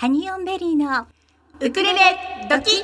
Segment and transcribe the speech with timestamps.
[0.00, 1.06] ハニオンベリーの
[1.60, 2.00] ウクレレ
[2.48, 2.82] ドキ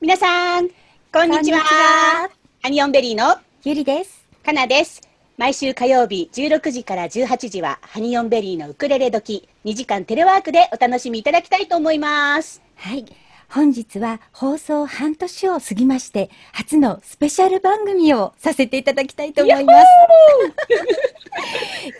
[0.00, 0.70] 皆さん、
[1.12, 2.30] こんにちは。
[2.62, 5.09] ハニオンベリーのゆりですかなです。
[5.40, 12.60] 毎週火曜日16時から18時はハニオンベリーのウクレレ時2時間テレワークでお楽しみいただきたいと思います。
[12.74, 13.06] はい。
[13.48, 19.86] 本日は放送半年を過ぎまして初のスペシャル番組をさせていただきたいと思います。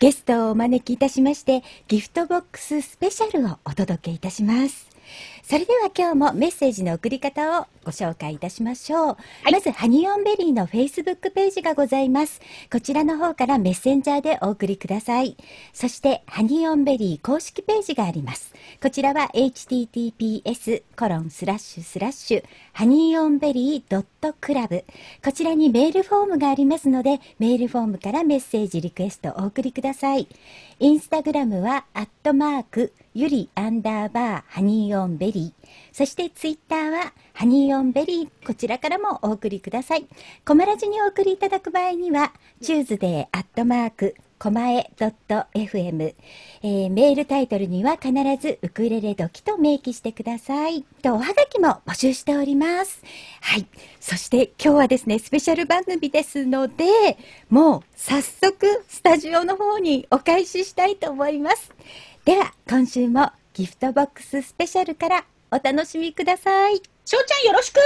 [0.01, 4.90] ゲストをお招きいたしましてギフトボックススペシャルをお届けいたします
[5.43, 9.17] それでは今日もメッセージの送り方をご紹介いたしましょう。
[9.49, 12.41] いまず、ハニオンベリーの Facebook ページがございます。
[12.71, 15.37] こちらの方からメッセンジャーでお送りください。
[15.73, 18.55] そして、ハニオンベリー公式ページがあります。
[18.81, 24.85] こちらは https コロンスラッシュスラッシュハニーオンベリードットクラブ
[25.25, 30.29] こちらにメールフォームがありますので、メールフォームからメッセージリクエストをお送りください。
[30.79, 35.69] インスタグラムは、アットマーク、ゆりアンダーバー、ハニーオンベリー。
[35.93, 38.47] そしてツイッターは、ハニーオンベリー。
[38.47, 40.07] こちらからもお送りください。
[40.47, 46.15] コマラジにお送りいただく場合には、 Tuesday、アットマーク、コマエ .fm、
[46.63, 50.83] えーメールタイトルには必ずウクレレ時と明記してください。
[51.03, 53.03] と、おはがきも募集しております。
[53.43, 53.67] はい。
[54.01, 57.19] そして今日はですね、スペシャル番組ですので、
[57.51, 61.75] もう早速スタジオの方にお返ししたいと思います。
[62.23, 66.77] では、今週もギフトボックススペシャルからお楽しみください。
[66.77, 67.81] しょうちゃんよろしく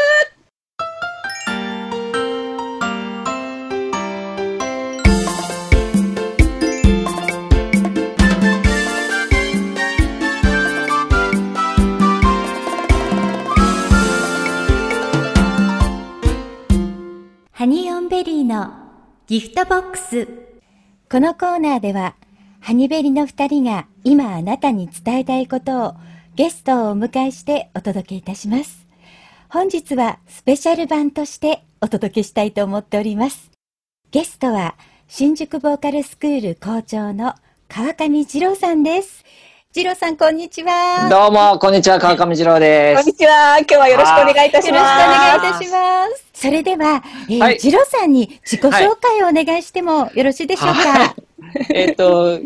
[17.52, 18.72] ハニーオンベリーの
[19.28, 20.26] ギフトボックス。
[21.08, 22.16] このコーナーでは、
[22.60, 25.94] ハニベリの二人が今あなたに伝えたいことを
[26.34, 28.86] ゲストをお迎えしてお届けいたします。
[29.48, 33.50] 本日はスペシャル版としてお届けしたいと思っております。
[34.10, 34.74] ゲストは
[35.08, 37.34] 新宿ボーカルスクール校長の
[37.66, 39.24] 川上二郎さんです。
[39.74, 41.08] 二郎さん、こんにちは。
[41.08, 43.14] どうも、こんにちは、川上二郎ですこんに。
[43.16, 43.56] ちは。
[43.58, 45.08] 今日はよろしくお願いいたしよろしくおます。
[45.08, 46.26] 願いいたします。
[46.34, 50.74] それでは、えーはいジロさんに自己紹介をお願いしてもよろしいでしょうか？
[50.74, 51.16] は
[51.70, 52.38] えっと、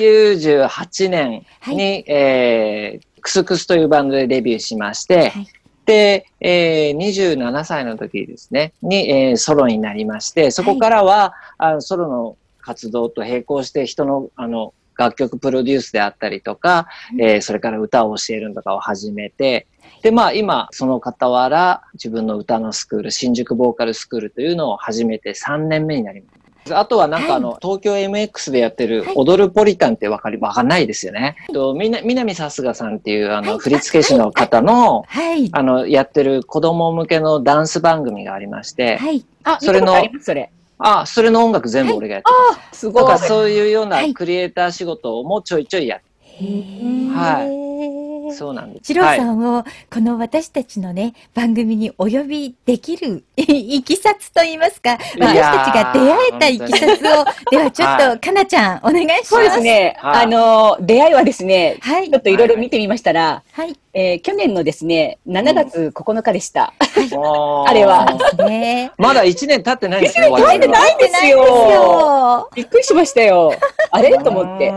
[0.00, 1.76] 98年はい。
[1.76, 5.46] に、えー、クスクスというバンドでデビューしまして、はい。
[5.84, 16.86] で、えー、27歳の時ですね、に、えーソロになりまして、そこからは、あのソロの活動と並行して人の、あの、楽曲プロデュースであったりとか、
[17.18, 19.66] えーそれから歌を教えるのとかを始めて、
[20.02, 26.39] で、まあ今、その傍ら、自分の歌のスクール、新宿ボーカルスクールというのを始めて3年目になります。
[26.70, 31.36] あとはなんかあの、東京 MX でやってるはい踊るポリタンってわかり、わかんないですよね。
[31.52, 35.48] と、みな、南さすがさんっていうあの、はい振付師の方の、はい。
[35.52, 39.24] あの、やってる子供向けのダンス番組がありまして、はい。
[39.44, 40.50] あ、それのそれ。
[40.78, 42.60] あ、それの音楽全部俺がやってます。
[42.72, 43.28] あ、すごいだから。
[43.28, 46.00] そういうようはないクリエイター仕事もちょいちょいやっ
[46.40, 47.99] へ
[48.34, 48.86] そうなんです。
[48.86, 59.28] ジローさはいんを、この私たちのね、番組にお呼びできるいきさつといいますか、私たちが出会えたいきさつを、ではちょっはと、かなちゃん、お願いします。
[59.28, 59.60] そうです。
[59.60, 59.96] ね。
[59.98, 63.76] はいあの、出会いはですね、はいちょっといろいろ見てみましたら、はい。
[63.92, 66.72] えー去年のですね、7月9日でした。
[67.66, 68.06] あれは
[68.46, 70.28] ねまだ1年経ってないんですよ。
[70.38, 72.50] 一年経ってないんですよないんですよ。
[72.54, 73.52] びっくりしましたよ。
[73.90, 74.16] あれ？
[74.18, 74.70] と思って。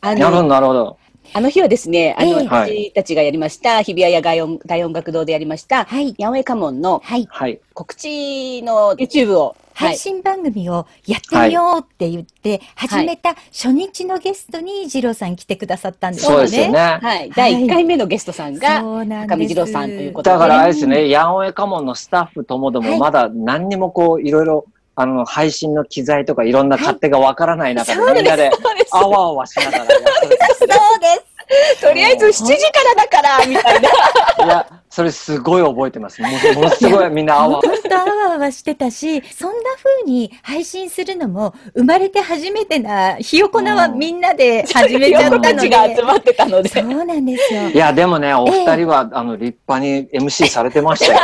[0.00, 0.96] あなるほど、の、なるほど。
[1.32, 6.14] あの日はですね、あの、ええ私たちがやりました、日比谷野外音大音楽堂でやりました、はい。
[6.18, 7.26] ヤンウェイカモンのはい。
[7.30, 7.60] はい。
[7.72, 9.88] 告知の YouTube を、はい。
[9.88, 16.36] 配信番組をやってみようって言って、始めた初日のゲストに二郎さん来てくださったんですよね。
[16.36, 16.98] そうですよね。
[17.02, 17.30] はい。
[17.34, 20.34] 第1回目のゲストさんが、そうなんです高見二郎さんということで。
[20.34, 24.66] だからあれですね、ヤンオエカモンのスタッフともどはいもまだ何にもこう、いろいろ、
[24.96, 28.50] あの、配信の機材とかいろんな勝手がわからない中はいで、みんなで。
[28.92, 29.94] あわあわしながらやって
[30.58, 30.68] そう
[31.00, 31.06] で
[31.76, 31.80] す。
[31.80, 33.88] とりあえず7時からだから、みたいな。
[33.88, 33.94] る。
[34.44, 36.22] いや、それすごい覚えてます。
[36.22, 45.54] もうものすごいみんなあわ本当あわあわしてたし、そんな風に配信するのも、生まれて初めてな、ひよこなはみんなで始めちゃったので。
[45.54, 46.68] たちが集まってたので。
[46.68, 47.68] そうなんですよ。
[47.70, 51.20] いや、でもね、お二人は、あの、立派に MC されてましたよ。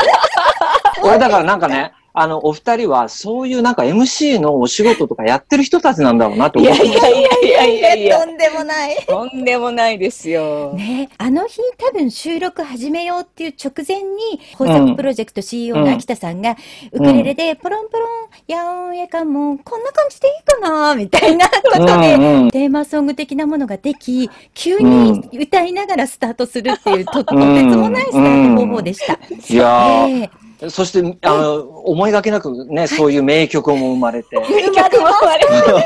[1.03, 6.87] 俺だからなんかね、あの、お二人はそういうなんか MC のお仕事とかやってる人たちなんだろうなって思って。
[6.87, 7.95] いやいやいやいやいや。
[7.95, 8.97] いや、とんでもない。
[9.07, 10.73] とんでもないですよ。
[10.75, 16.57] ね、あの日多分収録始めようっていう直前に、豊作プロジェクト CEO の秋田さんが、
[16.93, 18.09] ウクレレでポロンポロン、
[18.49, 29.13] やおんやかもん、こんな感じでいいかなみたいなことで、うんうんテーマソング的なものができ、急に歌いながらスタートするっていう、と、とてつもないスタート方法でした。
[29.15, 34.37] いやー、ええそして、あの、思いがけなくね、そういう名曲も生まれて。
[34.37, 35.79] 曲もあれ本当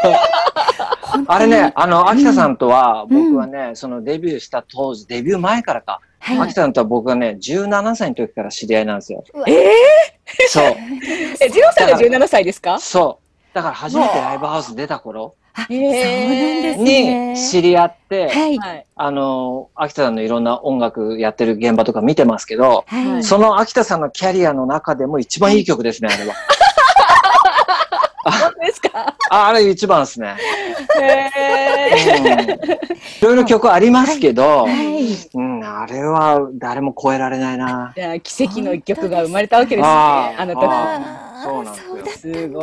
[1.21, 6.00] にあれね、あの、秋田さんとは、うん僕はね、そのデビューした当時、デビュー前からか。
[6.19, 9.23] はい秋田さんとは僕はね、17歳の時から知り合いなんですよ。
[9.47, 9.55] えー、
[10.49, 10.65] そう。
[11.41, 12.79] え、ジローさんが17歳ですか？
[12.81, 13.19] そ
[13.53, 13.55] う。
[13.55, 17.32] だから初めてライブハウス出た頃あ、そうへなんーですね。
[17.32, 18.58] に知り合って、はい。
[18.58, 18.86] はい。
[18.96, 23.24] あの、秋田さんのいろんな音楽やってる現場とか見てますけど、はい。
[23.24, 26.34] その秋田さんのキャリアの中でも一番いい曲ですね、あれは。
[28.94, 29.17] あ
[29.49, 30.37] あれ一番ですね。
[33.20, 35.14] いろいろ曲ありますけど、はい。
[35.35, 37.93] うん、あれは誰も超えられないな。
[37.96, 38.00] ー。
[38.00, 39.88] じゃあ、奇跡の一曲が生まれたわけですね。
[39.88, 40.61] あの時。
[41.44, 42.62] そうなんですよすご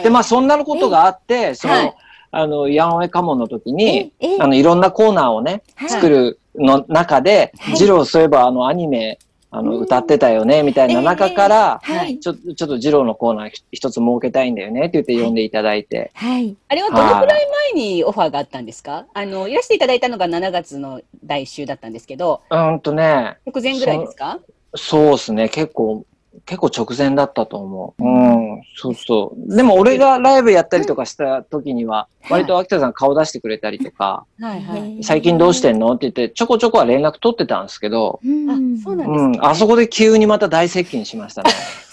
[0.00, 0.02] い。
[0.02, 1.94] で、まあそんなことがあって、その、はい
[2.32, 9.18] あの、ヤンオエカモンの時に、ええあの、いろんなコーナーをね、はい作るの中で、はいジローそういえばあのアニメ、
[9.52, 12.20] あの、うん歌ってたよね、みたいな中から、はい。
[12.20, 16.10] ちょっと、ちょっとジローのコーナー一つ設けたいんだよねって言って呼んでいただいて。
[16.14, 16.56] はい。
[16.68, 19.06] あれはどのくらい前にオファーがあったんですか？
[19.12, 24.38] あの、いらしていただいたのが7月の第1週だったんですけど、うーんとね、直前ぐらいですか？
[24.76, 26.04] そうですね、結構、
[26.46, 28.04] 結構直前だったと思う。
[28.04, 28.49] うん、
[28.80, 29.56] そうそう。
[29.56, 35.02] でも俺がライブやったりとかした時には、うん割と秋田さん顔出してくれたりとか、はいはい。
[35.02, 35.94] 最近どうしてんの？
[35.94, 38.50] って言って、ちょこちょこは連絡取ってたんですけど、うん。
[38.78, 41.50] あそうなんうん、あそこで急にまた大接近しましたね。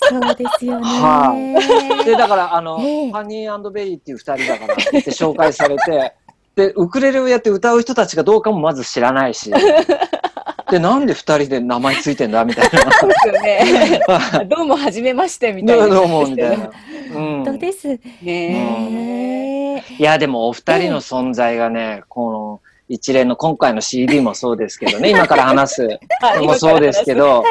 [0.09, 0.85] そうですよね。
[0.85, 3.11] はで、だから、あの、ええ。
[3.11, 6.13] ハニーベリーっていう二人だからって言って紹介されて、
[6.55, 9.51] で、ウクレレをやって歌う人たちがどうかもまず知らないし、
[10.69, 12.43] で、なんで二人で名前ついてんだ？
[12.43, 14.01] みたいそうですよね。
[14.47, 15.87] どうも、はじめまして、みたいな。
[15.87, 15.95] な。
[15.95, 16.65] どうも、みたいな。
[16.65, 16.71] うん
[17.09, 17.87] 本当です。
[17.87, 22.59] ねねいや、でもお二人の存在がね、この
[22.89, 27.43] 一連の今回の CD もそうですけどね、 今から話すはいのもそうですけど、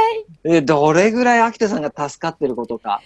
[0.45, 0.57] え。
[0.59, 3.01] えどれぐらい秋田さんが助かってることか。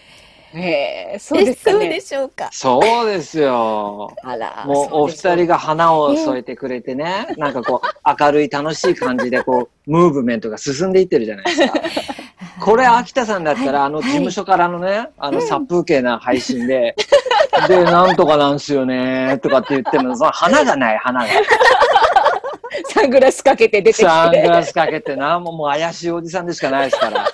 [0.54, 2.00] へえ、そうですかそうでね。
[2.00, 2.48] しょうか。
[2.50, 4.16] そうですよ。
[4.22, 5.50] あら、もうお二人が。
[5.50, 11.80] が花を添えてくれてね、なんかこう明るい楽しい感じでこう、ムーブメントが進んでいってるじゃないですか。
[12.64, 16.94] これ秋田さんだったら、はいあの事務所からのね、あの殺風景な配信で、
[17.68, 21.26] で、なんとかなんすよね、とかって言っても、その花がない、花が。
[22.92, 24.02] サングラスかけて出てきて。
[24.04, 27.26] サングラスかけてな、もうもう怪しいおじさんでしかないですから。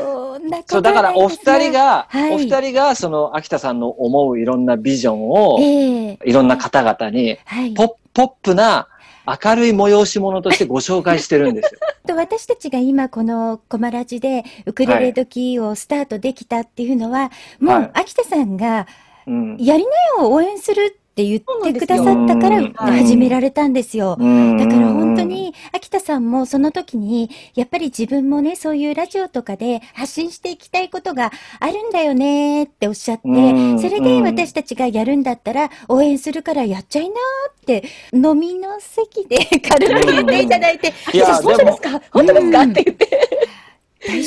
[0.00, 7.74] そんなことそう、だからお二人が、はいお二人がその秋田さんの思ういろんなビジョンを、ええいろんな方々に、はい。
[7.74, 8.88] ポッポップな
[9.26, 11.80] 明るい催し物としてご紹介してるんですよ。
[12.06, 17.30] と私たちが今このコマラジでウクレレ時をスタートできたっていうのは、
[17.60, 18.86] もはいう秋田さんが
[19.26, 19.56] うん。
[19.58, 24.16] やりなよ応援するって言ってくださったから始められたんですよ。
[24.18, 31.30] だだから本当、に秋田さんもその時にやっぱり自分もねそういうラジオとかで発信していきたいことが
[31.60, 33.78] あるんだよねっておっしゃってうん。
[33.78, 37.14] それで私たちがやるんだったら応援するからやっちゃいな
[37.50, 42.02] って飲みの席で 軽く言っていただいていやあ本当ですか？
[42.12, 42.62] 本当ですか？
[42.62, 43.20] って言って。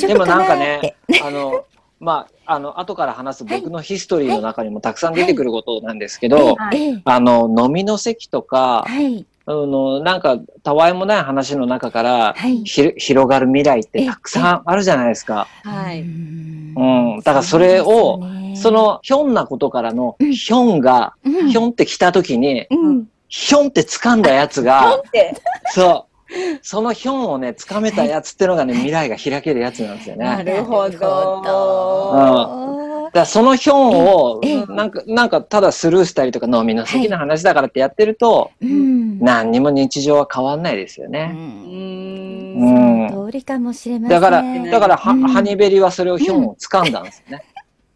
[0.07, 1.65] でも大丈夫かなあの、
[1.99, 6.57] まあ、あの、後から話す僕のヒストリーの中にもたくさん出てくることなんですけど、
[7.05, 9.25] あの、飲みの席とか、はい。
[9.45, 12.63] あの、なんか、たわいもない話の中から、はい。
[12.63, 15.47] ひ広がる未来ってたくさんあるじゃないですか。
[15.63, 16.01] はい。
[16.01, 17.19] うん。
[17.23, 18.21] だからそれを、
[18.55, 20.33] そ、の、ひょんなことからの、うん。
[20.33, 21.49] ひょんが、うん。
[21.49, 23.07] ひょんって来た時に、うん。
[23.27, 25.01] ひょんって掴んだやつが。
[25.73, 26.12] そう。
[26.61, 30.25] そのひょんをね、掴めたやつってのがね、未来が開けるやつなんですよね。
[30.25, 30.93] なるほど。
[33.05, 41.27] だからそのヒョンをええ、なんか、なんかただスルーしたりとか飲みの席の話だからってやってると、うん何にも日常は変わんないですようね。
[41.27, 41.29] ん。
[41.29, 41.37] う
[43.09, 44.21] んその通りかもしれません。
[44.21, 47.43] だから、だから、はうんハニベリはそれをヒョンを掴んだんですよね。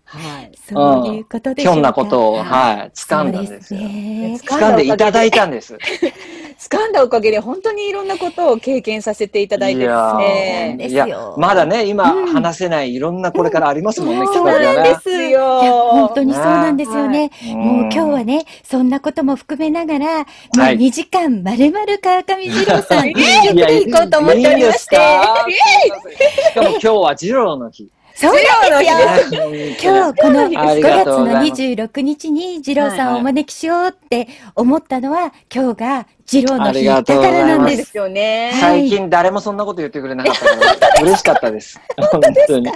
[0.05, 0.51] はい。
[0.55, 3.81] そういうことでひょんなことを、ははい、掴んだんですよ。
[3.81, 4.39] ね。
[4.41, 5.77] 掴んでいただいたんです。
[6.69, 10.75] 掴んだおかげで本当にいろんなことを経験させていただいてですいそうね。
[10.77, 14.97] ですいやよ、まだね、今うん話せないいろんなこれからありますもんね、うん企画がね。
[15.01, 17.31] すよ本当にそうなんですよね。
[17.51, 20.23] うんもう今日はね、そんなことも含めながら、も
[20.57, 24.95] うはい2時間まるまる川上二郎さん、 い一曲で行こうと思っておりまして。
[26.51, 27.89] しかも今日はジローの日。
[28.17, 29.43] そうなんですよ。
[29.79, 37.95] 今日このあ5りが月のとうございます26日に二郎さんをはいお招きしようって思ったのは今日が二郎の日だからなんです。
[37.95, 38.51] よね。
[38.53, 41.79] はい最近誰もそんなこと言ってくれなかったから、嬉しかったです。
[42.11, 42.71] 本当に。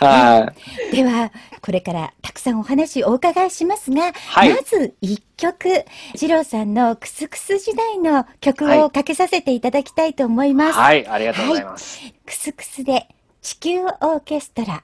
[0.00, 0.52] は
[0.92, 0.96] い。
[0.96, 5.68] では、これからたくさんお話をお伺いしますが、はいまず一曲、
[6.14, 10.78] 二郎さんのクスクス時代の曲はいをかけさせていただきたいと思います。
[10.78, 12.00] はい、ありがとうございます。
[12.24, 13.08] クスクスで
[13.46, 14.72] 地球オーケストラ。
[14.72, 14.80] は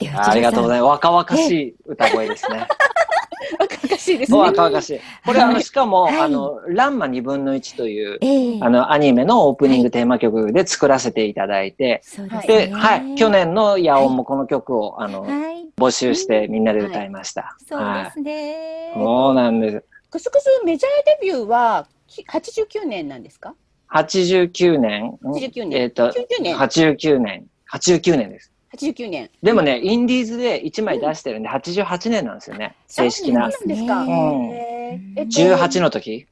[0.00, 0.08] い。
[0.08, 1.04] ありがとうございいます。
[1.04, 2.68] 若々しい歌声ですね。
[3.58, 4.38] 若々しいですね。
[4.38, 5.00] 若々しい。
[5.26, 12.66] これ、あの、しかも、はいあの、ランマ2分の1という、ええあの、アニメのオープニングテーマ曲で作らせていただいて、そうですね。
[12.68, 15.66] で、はい、去年の野音もこの曲を、あの、はい。
[15.76, 17.56] 募集してみんなで歌いました。
[17.68, 18.92] そうはいですね。
[18.94, 19.84] そうなんです。
[20.08, 23.56] クスクスメジャーデビューはき89年なんですか？
[23.92, 27.46] 89年？89年えっ、と、90年89年。
[27.72, 28.52] 89年です。
[28.76, 29.30] 89年。
[29.42, 32.76] でもね、インディーズで1枚出してるんで、88年なんですよね。
[32.86, 33.50] 正式な。
[33.50, 34.00] そうなんですか。
[34.02, 34.08] うん
[34.52, 36.26] へーえっと18の時？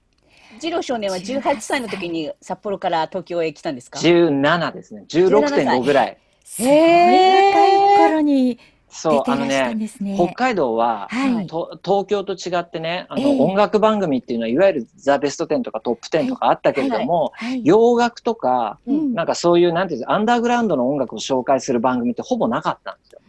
[0.61, 5.05] 次郎少年は18歳の時に札幌から東京へ来たんですか ?17 ですね。
[5.09, 6.19] 16.5ぐらい。
[6.45, 10.15] すごい若い頃に出そう、あのね、ですね。
[10.17, 11.47] 北海道は、はい。
[11.47, 17.61] と東京と違ってね、あの、ええ音楽番組っていうのは、いわゆるザ・ベスト10とかトップ10とかあったけれども、はい。
[17.65, 23.21] 洋楽とか、うんなんかそういう、なんていうんですかアンダーグラウンドの音楽を紹介する番組ってほぼなかったんですよ。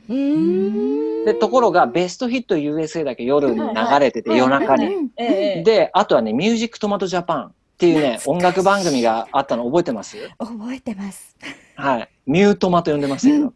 [1.26, 5.12] で、ところが、ベストヒット USA だけ夜に流れてて、はい夜中に。
[5.18, 10.18] で、あとはね、ミュージックトマトジャパンっていうね、音楽番組があったの覚えてます？
[10.40, 11.36] 覚えてます。
[11.76, 12.10] はい。
[12.26, 13.54] ミュートマと呼んでましたけど。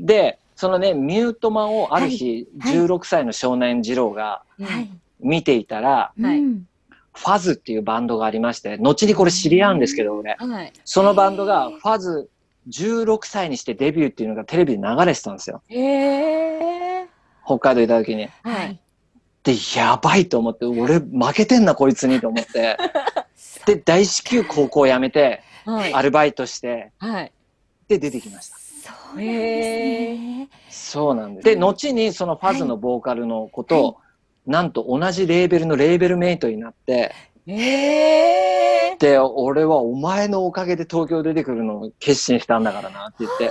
[0.00, 4.90] で、そのね、ミュートマをある日、はい16歳の少年次郎がはい。
[5.20, 6.66] 見ていたら、はいうん
[7.18, 10.36] ファズっていうバンドがありまして、後にこれ知り合うんですけど、俺。
[10.38, 10.72] はい。
[10.84, 12.28] そのバンドが、ファズ
[12.68, 15.62] 16歳にしてデビューっていうのがテレビで流れてたんですよ。
[17.44, 18.28] 北海道いた時に。
[18.42, 18.78] はい。
[19.44, 22.76] で、やばいと思って、俺負けてんな、こいつにと思って。
[23.64, 25.94] で、大至急高校辞めて、はい。
[25.94, 27.32] アルバイトして、はい。
[27.88, 28.65] で、出てきました。
[28.86, 30.48] そうなんですね。
[30.70, 31.44] そうなんです。
[31.44, 33.98] で、後にそのファズのボーカルの子と、
[34.46, 37.14] なんと同じレーベルのレーベルメイトになって、
[37.46, 38.96] へえ。
[38.98, 43.50] で、俺はお前のおかげで東京出てくるのを決心したんだからなって言って。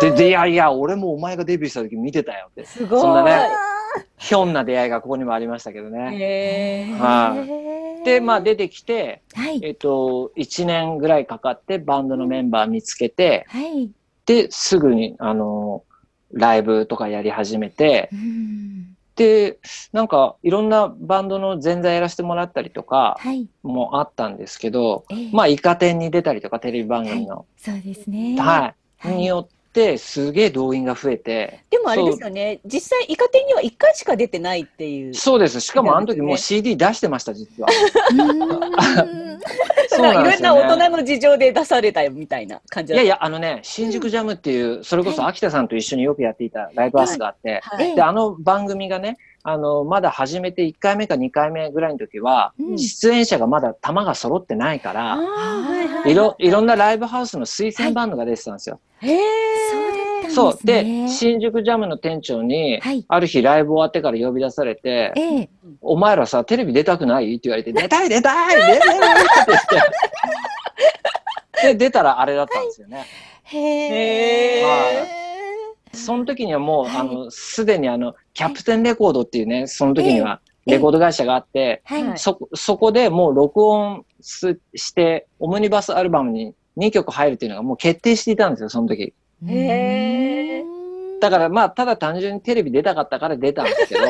[0.00, 2.64] で、で、いやいや、俺もお前がデビューした時見てたよって。
[2.64, 3.00] すごい。
[3.00, 3.48] そんなね、
[4.18, 6.16] ひょんな出会いがここにもありましたけどね。
[6.16, 6.92] へえ。
[6.98, 7.70] はい
[8.04, 9.60] で、まあ出てきて、はい。
[9.62, 13.90] えっと、1年ぐらいかかってバンドのメンバー見つけて、はい。
[14.30, 15.82] で、すぐに、あの、
[16.32, 19.58] ライブとかやり始めて、うんで、
[19.92, 23.48] なんか、いろんなバンドの前座やらせてもらったりとかはい。
[23.62, 25.30] もあったんですけど、ええ。
[25.32, 28.40] まあ、イカ天に出たりとか、テレビ番組の、そうですね。
[28.40, 29.16] はい、はい。
[29.16, 32.60] によって、すげえ動員が増えて、でもあれですよね。
[32.64, 35.14] 実際、イカ天には1回しか出てないっていう。
[35.14, 35.60] そうです。
[35.60, 37.68] しかもあの時もうね CD 出してました、実は。
[38.10, 39.40] うん
[39.88, 40.74] そうなんですいろんなよね。
[40.74, 42.92] 大人の事情で出されたよみたいな感じ。
[42.92, 47.94] いやいや、あのね、新宿ジャムっていう、それこそ秋田さんと一緒によくやっていたライブハウスがあって、はい。
[47.94, 58.80] で、あの番組がね、あの、まだ始めて1回目か2回目ぐらいの時は、うん出演者がまだ玉が揃ってないから、いはいいろ、いろんなライブハウスの推薦バンドが出てたんですよ。
[59.00, 59.20] へえ。
[60.28, 60.58] そう。
[60.62, 65.48] で、ね新宿ジャムの店長に、はいある日ライブ終わってから呼び出されて、ええ。
[65.80, 67.36] お前らさ、テレビ出たくない？
[67.36, 68.86] って言われて、出たい出たい出たいって
[69.48, 69.60] 言っ
[71.62, 71.68] て。
[71.68, 73.06] で、出たらあれだったんですよね。
[73.44, 73.58] へ
[74.62, 75.20] へー
[75.92, 81.82] その時にはもう、はいあの、すでにあの、キャプテンレコードっていうね、その時にはええレコード会社があって、
[82.16, 89.14] そ、そこでもう録音すして、オムニバスアルバムに2曲入るっていうのがもう決定していたんですよ、その時。
[89.46, 90.64] へ
[91.20, 94.00] だからまあ、ただ単純にテレビ出たかったから出たんですけど、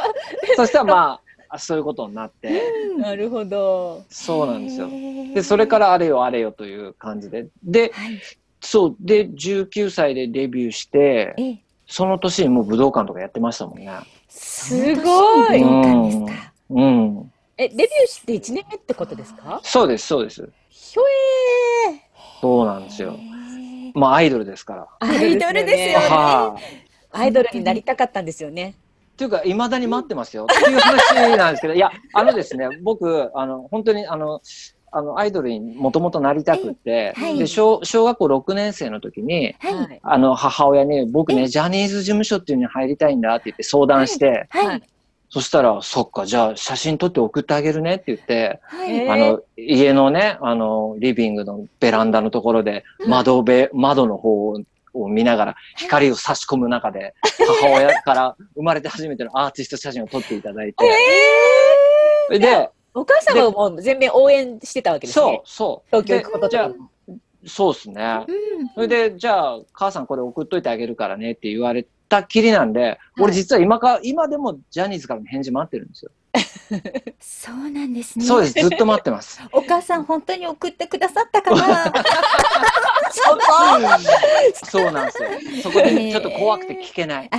[0.56, 2.62] そしたらまあ、そういうことになって、
[2.98, 4.02] なるほど。
[4.08, 4.88] そうなんですよ。
[5.34, 7.46] で、それからあれよあれよという感じで。
[7.62, 8.20] で、はい。
[8.60, 11.58] そう、で、19歳でデビューして、ええ。
[11.90, 13.90] その年にもう武道館とかやってましたもんね。
[14.28, 16.52] すごいその年に武道館ですか。
[16.70, 17.32] うん。
[17.56, 19.60] え、デビューして1年目ってことですか？
[19.64, 20.48] そうです、そうです。
[20.68, 21.02] ひょ
[21.92, 22.00] え
[22.40, 23.18] そうなんですよ
[23.94, 24.86] まあ、アイドルですから。
[25.00, 26.62] ーアイドルですよねはい。
[27.10, 28.76] アイドルになりたかったんですよね。
[29.14, 30.44] っていうか、未だに待ってますよ。
[30.44, 34.40] っていう話なんですけど、いや、あのですね、僕、あの、本当に、あの、
[34.92, 37.38] あの、アイドルにもともとなりたくって、はい。
[37.38, 39.96] で小、小学校6年生の時に、はい。
[39.96, 40.00] い。
[40.02, 44.82] あの、母親に、僕ね、ジャニーズ事務所っていうのに入りたいんだって言って相談して、はい。
[45.28, 48.60] そしたら、そっか、じゃあ写真撮って送ってあげるねって言って、
[49.08, 54.60] あの、家のね、あの、リビングのベランダのところで、うん窓べ、窓の方を
[54.92, 57.14] を見ながら光を差し込む中で、
[57.62, 60.84] 母親から生まれて初めてのアーティスト写真を撮っていただいて、
[62.32, 65.96] えで、お母様をもう全面応援してたわけですそうね。、そう。
[65.96, 66.74] 東京行くことと、
[67.46, 68.24] そうですね。
[68.28, 76.10] うんそれで、じゃあ、母さんこれ送っといてあげるからねって言われたきりなんで、はい俺実は今か、今でもジャニーズからの返事待ってるんですよ。
[77.20, 78.24] そうなんですね。
[78.24, 78.54] そうです。
[78.54, 79.40] ずっと待ってます。
[79.52, 81.92] お母さん本当に送ってくださったかな？
[83.10, 83.40] そこ
[84.64, 85.28] そうなんですよ。
[85.62, 87.28] そこでちょっと怖くて聞けない。
[87.30, 87.38] あ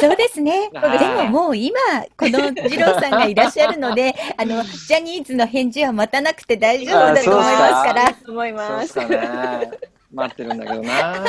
[0.00, 0.70] そうですね。
[0.72, 1.28] ではい。
[1.28, 1.76] ももう今、
[2.16, 8.14] この二郎さんがいらっしゃるので、 あの、ジャニーズの返事は待たなくて大丈夫だと思いますから。
[8.28, 8.94] 思いそうっすます。
[8.94, 9.70] かね。
[10.12, 11.24] 待ってるんだけどな。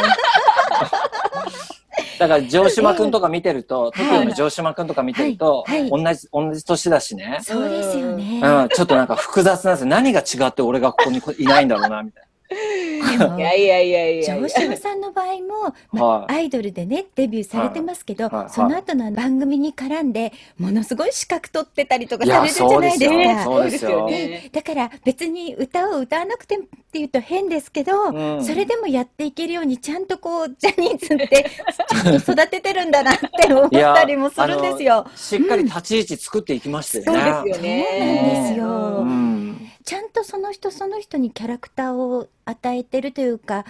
[2.19, 7.39] だから城島くんとか見てると、はい TOKIO の城島くんとか見てると、はい同じ、同じ年だしね。
[7.41, 8.41] そうですよね。
[8.43, 9.87] うん、ちょっとなんか複雑なんですよ。
[9.87, 12.23] 何が違って俺がここにいないんだろうな、みたい
[13.17, 14.23] でもいやいやいやいやいや。
[14.23, 23.23] 城島さんの場合も、まはいアイドルでね、デビューされてますけど、はいはいその後の番組に絡んで、ものすごい資格取ってたりとかされるじゃないですか。
[23.23, 31.49] よそうですよねだから別に歌を歌わなくてもっていうと変ですけど、うんそれでもやっていけるようにちゃんとこうジャニーズって
[31.89, 35.03] ちゃんと育ててるんだなって思ったりもするんですよ。
[35.03, 35.11] な。
[35.15, 37.33] しっかり立ち位置作っていきましたよね。
[37.33, 37.85] そうですよね。
[37.89, 38.65] そうなんですよ
[38.99, 39.42] うん。
[39.83, 43.65] ちゃんとその人その人にキャラクターを与えてるというか、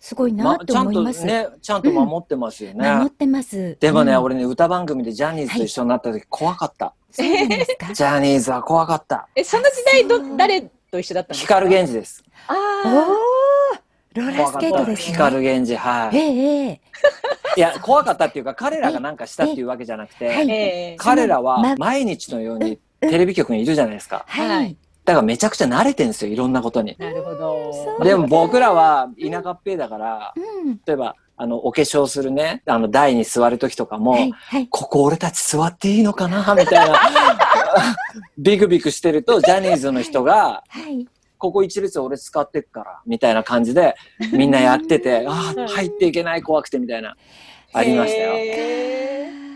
[0.00, 1.20] すごいなま、とちゃん思います。
[1.20, 2.90] とね、ちゃんと守ってますよね。
[2.90, 3.76] 守ってます。
[3.80, 6.94] でもね、うん俺ね、歌番組でジャニーズと一緒になった時怖かった。
[7.12, 9.28] ジャニーズは怖かった。
[9.34, 11.54] え、その時代ど、誰と一緒だったんですか？
[11.56, 12.24] 光源氏です。
[12.48, 13.08] おあ
[14.14, 15.14] お、ローラースケートですね。
[15.14, 16.16] 光源氏、はい。
[16.16, 16.80] ええええ
[17.56, 20.40] いや、怖かったっていうか、彼らがなんかしたっていうわけじゃなくはいて、あ。
[20.42, 20.46] え
[20.92, 24.24] え彼らまは毎日のようにテレビ局にいるじゃないですか。
[24.26, 24.76] ははいい。
[25.08, 26.94] だからめちゃくちゃ慣れてんですよ、いろんなことに。
[26.98, 28.04] なるほど。
[28.04, 30.78] でも僕らは田舎っぺだから、うん。
[30.84, 34.68] 例えば、あの、お化粧するね、あの、台に座る時とかも、はい、はい。
[34.68, 36.54] ここ俺たち座っていいのかな？
[36.54, 37.00] みたいな。
[38.36, 41.08] ビクビクしてると、ジャニーズの人が、はい。
[41.38, 43.96] ここ一列俺使ってっから、みたいな感じで、
[44.34, 47.16] みんなやってて、ああ、入っていけない怖くて、みたいな、
[47.72, 48.34] ありましたよ。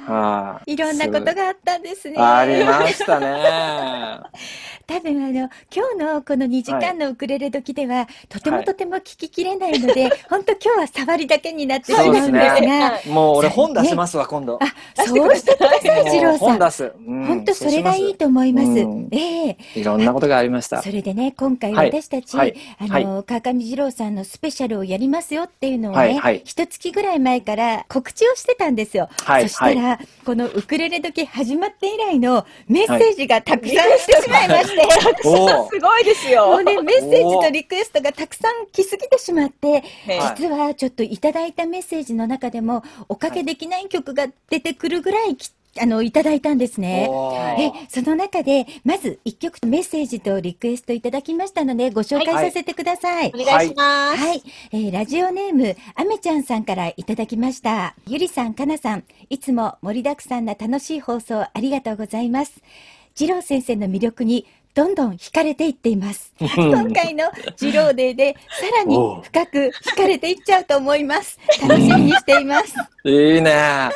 [0.09, 0.73] へはい。
[0.73, 2.17] いろんなことがあったんですね。
[2.19, 4.21] ありましたね。
[4.87, 12.62] 多分あの、今日のこの2時間のウクレレ時では、とてもとても聞ききれないので、 本当今日は触りだけになってしまうんですそうです
[13.07, 14.59] が、もう俺本出しますわ、今度。
[14.61, 16.49] あ、そうしてください、二もう郎さん。
[16.49, 16.93] 本出す。
[17.07, 18.67] うん本当それがいいと思います。
[18.69, 20.91] うんええいろんなことがありましたそ。
[20.91, 29.09] れでね、今回はい私たち、はいあの、川上二郎さんのスペシャルをやりますよっていうのをね、はいはい一月ぐらい前から告知をしてたんですよ。
[29.25, 29.91] はいそしたら、
[30.24, 34.83] このウクレレ時始まって以来のメッセージがたくさん来てしまいまして、
[35.24, 35.68] おー。
[35.70, 35.81] す。
[35.81, 36.62] ごいですもよう。
[36.62, 40.37] ね、メッセージとリクエストがたくさん来すぎてしまって、はい。
[40.37, 45.50] 実はちょっといただいたメッセージの中でも、おかけできない曲が出てくるぐらいき、
[45.81, 47.09] あの、いただいたんですね。
[47.59, 53.33] え、その中で、まず一曲メッセージとリクエストいただきましたので、ご紹介させてください。
[53.35, 54.19] お願いします。
[54.19, 57.95] はい、えーラジオネーム、あめちゃんさんからいただきました。
[58.07, 62.63] ゆりさん、かなさん、いつも盛りだくさんな楽しい放送ありがとうございます。
[63.15, 66.33] 二郎先生の魅力にどんどん惹かれていっています。
[66.41, 67.31] 今回の
[67.61, 71.39] 二郎デーでさらに深く惹かれていっちゃうと思います。
[71.61, 72.75] 楽しみにしています。
[73.05, 73.91] いいね。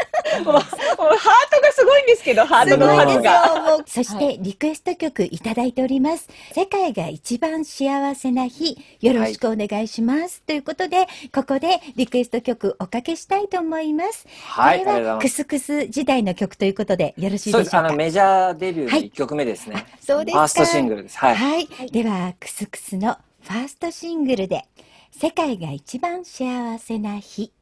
[0.44, 3.78] もうもうハートがすごいんですけど、ハートの数が。
[3.86, 6.28] そして、リクエスト曲いただいております。
[6.52, 10.42] 世界が一番幸せな日、よろしくお願いします。
[10.42, 14.26] ということで、ここでリクエスト曲おかけしたいと思います。
[14.44, 15.18] はい、これは。
[15.18, 17.76] クスクス時代の曲ということで、よろしいそうです。
[17.76, 17.96] あの、でしょうか。
[17.96, 19.86] メジャーデビューのはい1曲目ですね。
[20.00, 20.65] そうですか。
[20.66, 21.18] シングルです。
[21.18, 21.36] はい。
[21.36, 21.90] はい。
[21.90, 24.66] では、クスクスのファーストシングルで、
[25.12, 27.52] 世界が一番幸せな日。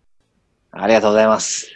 [0.73, 1.69] ありがとうございます。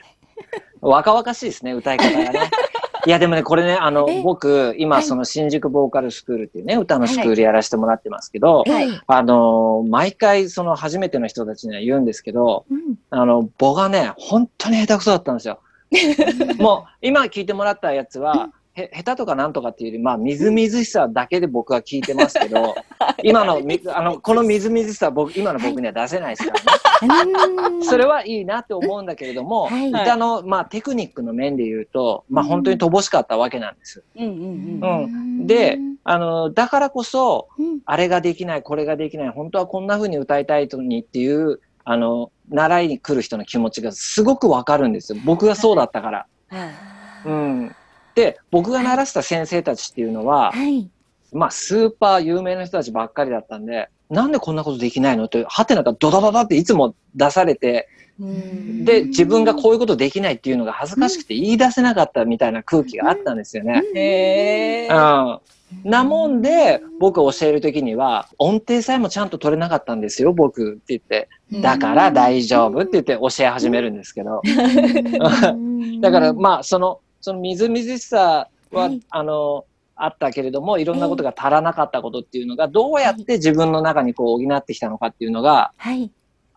[0.80, 2.50] 若々しいですね、歌い方がね。
[3.06, 9.00] いや、でもね、これね、あのえ、僕、今、はいその新宿ボーカルスクールっていうね、歌のスクールやらせてもらってますけど、はい。
[9.06, 12.96] あの、毎回、その初めての人たちには言うんですけど、うん。
[13.10, 15.60] あの、僕がね、本当に下手くそだったんですよ。
[16.58, 22.74] もう、今聞いてもらったやつは、へ下手とかなんとかっていうより、まあ、みずみずしさだけで僕は聞いてますけど、
[23.22, 26.68] 今のみ、あの、このみずみずしさは僕、今の僕には出せないですからね。
[27.82, 34.02] それはいいなって思うんだけれども、はい歌の、まあ、テクニックの面で言うと、まあ、本当に乏しかったわけなんです。
[34.16, 34.86] うんう
[35.42, 35.46] ん。
[35.46, 45.20] で、あの、だからこそ、うんあれができない、これができない、本当はこんな風に歌いたいのにっていう、あの、習いに来る人の気持ちがすごくわかるんですよ。
[45.24, 46.26] 僕がそうだったから。
[46.48, 46.68] はい
[47.24, 47.76] うん。
[48.18, 50.90] で、僕が習った先生たちっていうのは、はい。
[51.32, 63.84] まあ、スーパー有名な人たちばっかりだったんで、なんでこんなことできないのって、はてながドドドドっていつも出されて、うんで、自分がこういうことできないっていうのが恥ずかしくて言い出せなかったみたいな空気があったんですよね。
[63.94, 65.40] へうーん。
[65.84, 71.28] なもんで、僕教えるときには、音程さえもちゃんと取れなかったんですよ、僕って言って。
[71.62, 74.42] だから大丈夫って言って教え始めるんですけど。
[76.00, 79.64] だからまあ、その、そのみずみずしさは、はいあの、
[79.96, 86.10] あったけれども、いろんなことが足らなかったことっていうのが、どうやって自分の中にこう補ってきたのかっていうのがはい。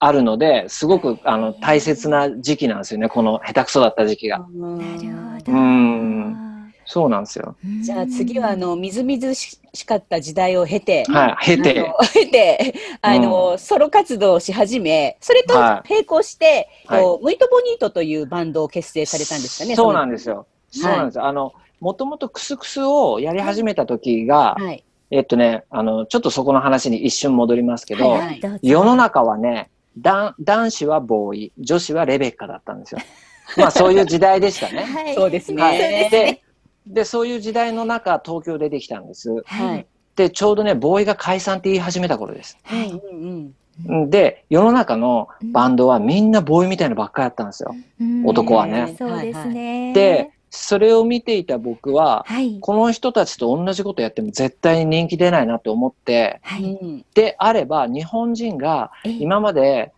[0.04, 4.40] あるので、すごくあの大切な時期なんですよね、この下手くそだった時期が。
[4.40, 5.52] なるほど。
[5.52, 6.52] うん
[6.86, 7.56] そうなんですよ。
[7.82, 11.80] じゃあ次はあのみずみずしかった時代を経て、はい、経て。
[11.80, 19.76] あの経て、あの、ソロ活動をし始め、それとはい並行して、はいこうムイトボニートというバンドを結成されたんですかね。
[19.76, 20.48] そうなんでですよ。
[20.72, 21.26] そうなんですよ。
[21.26, 24.84] あの、もともとクスクスをやり始めた時が、はい。
[25.10, 33.02] えっとね、あの、ちょっとそこの話に一瞬戻りますけど、はいはい世の中はね、男男子はボーイ、女子はレベッカだったんですよ。
[33.58, 34.84] まあそういう時代でしたね。
[34.84, 36.42] はいそうですねはいそうでで
[36.88, 39.30] で、そういう時代の中、東京でできたんです。
[39.32, 39.86] ははいい。
[40.16, 42.58] で、ちょうどね、ボーイが解散って言い始めた頃です。
[42.64, 44.10] はい。
[44.10, 47.76] で、世の中のバンドはみんなボーイみたいなのばっかりだったんですよ。
[48.00, 49.94] うん男はねそうですね。
[49.94, 52.60] で、それを見ていた僕は、はい。
[52.60, 56.64] この人たちと同じことやっても絶対に人気出ないなって思って、はい。
[56.64, 59.94] うんであれば日本人がえ今まで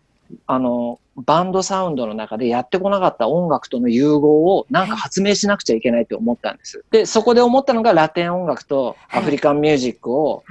[0.46, 6.84] あのバンドサウンドの中でやってこなかった音楽との融合をなんか発明しなくちゃいけないって思ったんです。
[6.90, 10.44] で、そこで思ったのがラテン音楽とアフリカンミュージックを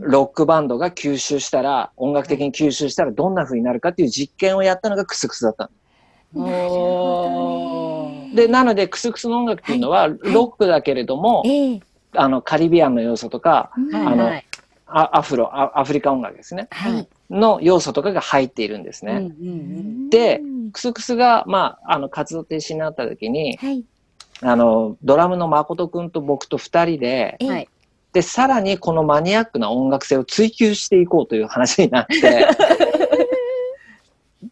[0.00, 5.70] ロックバンドが吸収したら、音楽的に吸収したらどんな風になるかっていう実験をやったのがクスクスだった
[6.34, 7.87] のなるほどね
[8.34, 11.80] で、なのでクスクスの音楽っていうのはロックだけれども、ええ。
[12.14, 14.32] あのカリビアンの要素とか、うんあの
[14.90, 16.66] アフロア、アフリカ音楽ですね。
[16.70, 17.06] はい。
[17.30, 19.30] の要素とかが入っているんですね。
[20.10, 23.84] でうんクスクスが、まあ、あの、活動停止になった時に、はい。
[24.40, 27.38] あの、ドラムの誠くんと僕と二人で。
[28.12, 32.46] で、さらにこのマニアックな音楽性を追求していこうという話になって、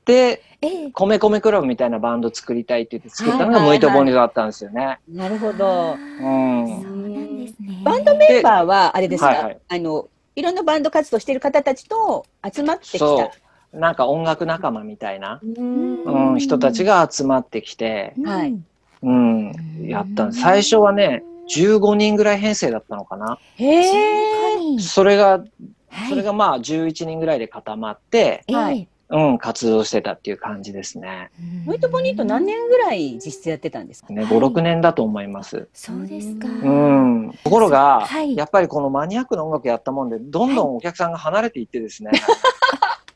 [0.04, 0.90] で、ええ。
[0.90, 4.98] 米米クラブみたいなバンド作りたいって言って作ったのがムイトボニーだったんですよね。
[5.08, 5.94] なるほど。
[5.94, 5.96] う。
[5.96, 7.80] そうんなんですね。
[7.84, 12.98] バンドメンバーは、あれですか、はいはいあの、いろんなバンド活動している方たちと集まってきた。
[12.98, 13.30] そ
[13.72, 13.78] う。
[13.78, 18.58] なんか音楽仲間みたいな、うんうん、人たちが集まってきて、はい
[19.02, 19.52] うん、
[19.86, 20.32] やった。
[20.32, 23.38] 最初はね、15人ぐらい編成だったのかな。
[23.56, 24.78] へ静え。
[24.80, 25.44] それが、は
[26.06, 31.30] いそれがまあ11人ぐらいで固まって、ええはいうん、活動してたっていう感じですね。
[31.64, 34.12] ムイトボニート何年ぐらい実質やってたんですか？
[34.12, 35.68] ね、5、6年だと思います。
[35.72, 36.48] そうですか。
[36.48, 37.32] うん。
[37.44, 42.10] ところが、はいやっぱりこのマニアックな音楽やったもんで、どんどんお客さんが離れていってですね。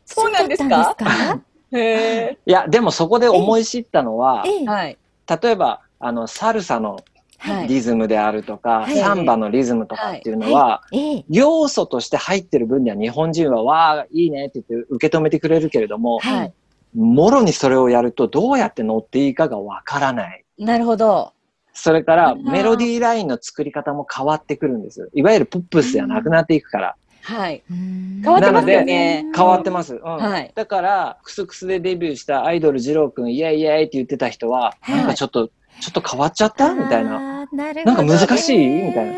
[0.05, 0.75] そうなんですか？
[0.75, 1.37] そうだったんです
[1.77, 2.37] か。
[2.47, 4.97] いや、でもそこで思い知ったのは、え。
[5.43, 7.05] 例えば、あの、サルサのはい。
[7.67, 11.25] リズムであるとか、はいサンバのリズムとかっていうのは、ええ。
[11.29, 16.53] 要素として入ってる分には日本人は、わあ、いいねって言って受け止めてくれるけれども、はい。
[16.95, 20.45] もろにそれをやるとどうやって乗っていいかがわからない。
[20.59, 21.33] なるほど。
[21.73, 25.09] それからうんメロディーラインの作り方も変わってくるんです。
[25.15, 26.97] いわゆるポップスじゃなくなっていくから。
[27.23, 27.63] はい。
[27.69, 29.95] 変変わってますよね変わってます。
[29.95, 35.51] うんはいだから、クスクスでデビューしたアイドル二郎くん、イエイイエイって言ってた人は、はいなんかちょっと、
[35.81, 36.75] ちょっと変わっちゃった？
[36.75, 37.47] みたいな。
[37.47, 37.49] な。
[37.53, 38.09] なるほどね。
[38.09, 38.67] なんか難しい？
[38.67, 39.13] みたいな。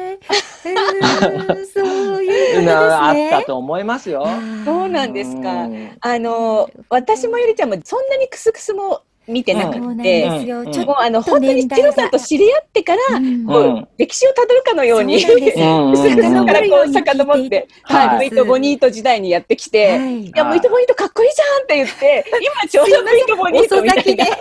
[1.75, 2.67] そういうね。
[2.67, 4.27] なあったと思いますよ。
[4.65, 5.53] そうなんですか。
[5.65, 5.97] うん。
[6.01, 10.61] あの、私もゆりちゃんもそんなにクスクスも見てなくて、ですよ。
[10.61, 11.93] うんちょっもうあの、と本当に年代が。
[11.93, 13.47] チロさんと知り合ってから、うん。
[13.47, 13.89] こううん。
[13.99, 15.87] 歴史をたどるかのように、そうなんですよ。
[15.87, 20.25] うんクスクスからこううん遡って、はいはい、ムイトボニート時代にやってきて、はい。
[20.27, 24.25] いや、ムイトボニートかっこいいじゃんって言って、今ちょうどムイトボニート遅みたい咲きで。
[24.25, 24.39] な。、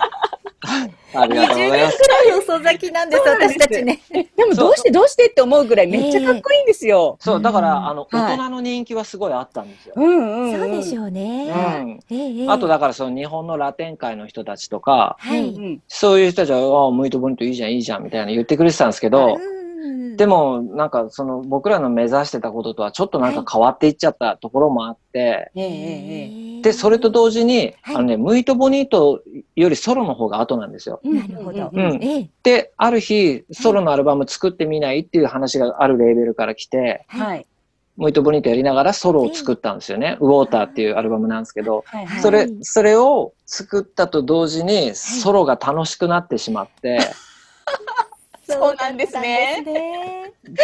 [1.13, 1.97] ありがとうござい20年ます。
[1.97, 3.99] くらい遅咲きなんです、私たちね。
[4.35, 7.17] でもどうしてどうしてって思うぐらいめっちゃかっこいいんですよ。
[7.19, 9.93] そう、だから、あの、はい大人の人気はすごいあったんですよ。
[9.97, 10.59] うんうん、うん。
[10.59, 11.99] そうでしょうね。
[12.47, 15.81] あと、だから、その日本のラテン界の人たちとか、はい。
[15.87, 19.60] そういう人たちは、ああ、ムイトボニートいいじゃん、いいじゃん、みたいな言ってくれてたんですけど、うん
[20.15, 27.95] でも、なんか、その、僕らの目指してたこととは、ちょっとなんか変わっていっちゃったところもあって、えええええで、それと同時に、はい。
[27.95, 29.23] あのね、ムイトボニート
[29.55, 31.01] よりソロの方が後なんですよ。
[31.03, 31.71] えなるほど。
[31.73, 32.03] うん。
[32.03, 32.29] ええ。
[32.43, 37.45] で、ある日、ソロのアルバム作ってみないっていう話があるレーベルから来て、はい。
[37.97, 40.17] ムイトボニートやりながらソロを作ったんですよね。
[40.21, 42.05] ウォーターっていうアルバムなんですけど、はい。
[42.05, 42.21] はい。
[42.21, 46.99] それ、それを作ったと同時に、ソロが楽しくなってしまって、
[48.53, 49.63] そうなんですね。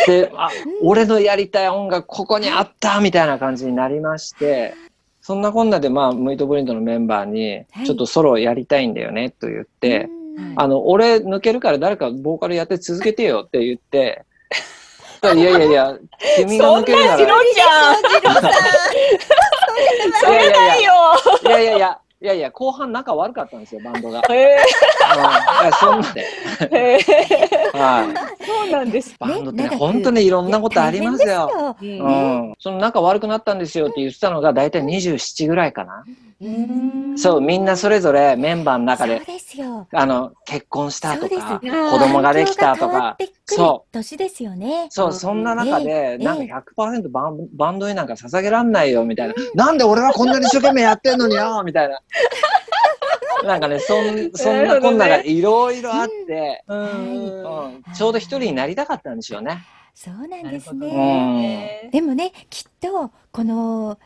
[0.07, 0.49] であ、
[0.81, 4.73] 俺のやりたい音楽ここにあったみたいな感じになりまして、
[5.21, 7.85] そんなこんなで、まあ、ムイトブリントのメンバーには、い。
[7.85, 10.53] ちょっとソロやりたいんだよね、と言って、うん。
[10.55, 14.23] あの、俺抜けるから誰かボーカルやって続けてよって言って、
[15.23, 15.97] いやいやいや、
[16.37, 17.37] 君が抜けるなら、いそんなん。
[17.37, 17.95] 次郎ちゃん
[20.21, 20.93] それないよ。
[21.43, 24.21] やいやいや、いやいや、後半仲悪かったんですよ、バンドが。
[24.29, 24.57] へえ
[25.15, 26.21] うんいやそんなで。
[26.71, 28.36] へえはい。
[28.47, 29.13] そうなんです。
[29.19, 31.75] バンドってね、本当にいろんなことありますよ。
[31.81, 32.53] うん。
[32.59, 36.05] その仲悪くなったんですよって言ってたのが大体27ぐらいかな。
[37.17, 39.87] そう、みんなそれぞれメンバーの中でそう、ですよ。
[39.91, 44.87] あの、結婚したとか、子子供ができたとかそ年ですよね。
[44.91, 49.33] そう、そんな中えで、えなんか100%バンバンドになんか捧げらんないよ、みたいな。
[49.55, 51.99] なんで俺はこんなに一生懸命やってんのによ、みたいな。
[53.45, 59.65] なんかね、そん、 そんなこんながいろいろあって、ううん、ちょうど一人になりたかったんでしょうね。
[59.93, 60.87] そうなんですね。
[60.87, 63.97] ねでもね、きっと、この、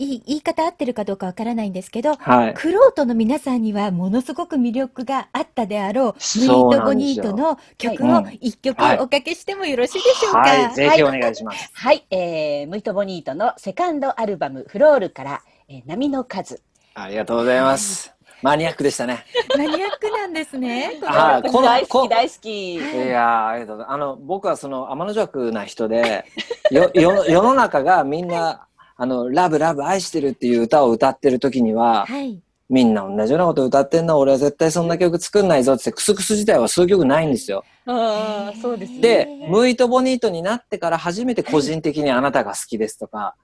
[0.00, 2.54] いい言い方合ってるかどうかわからないんですけど、はい。
[2.54, 10.38] クロートの皆さんにはものすごく魅力があったであろう、ムイそうート・ボなんですよニートの曲をはい一曲はいおかけしてもよろしいでしょうか？
[10.40, 11.70] はい、ぜひお願いします。
[11.74, 16.62] はい、えー、ムイトボニートのセカンドアルバムフロールから、えー、波の数。
[16.94, 18.14] ありがとうございます。
[18.42, 19.24] マニアックでしたね。
[19.56, 20.98] マニアックなんですね。
[21.00, 22.74] このはいこの大好こき大好き。
[22.74, 23.94] いやーありがとうございます。
[23.94, 26.24] あの、僕はその天の弱な人で、
[26.70, 32.40] よ、よ、 世の中がみんな、あの、ラブラブ愛してるっていう歌を歌ってる時には、はい。
[32.70, 37.64] みんな同じようなこと歌ってんな、俺は絶対そんな曲作んないぞって、クスクス自体はそういう曲ないんですよ。
[37.84, 39.00] ああ、そうですね。
[39.00, 43.34] で、ムイとボニートになってから初めて個人的にあなたが好きですとか、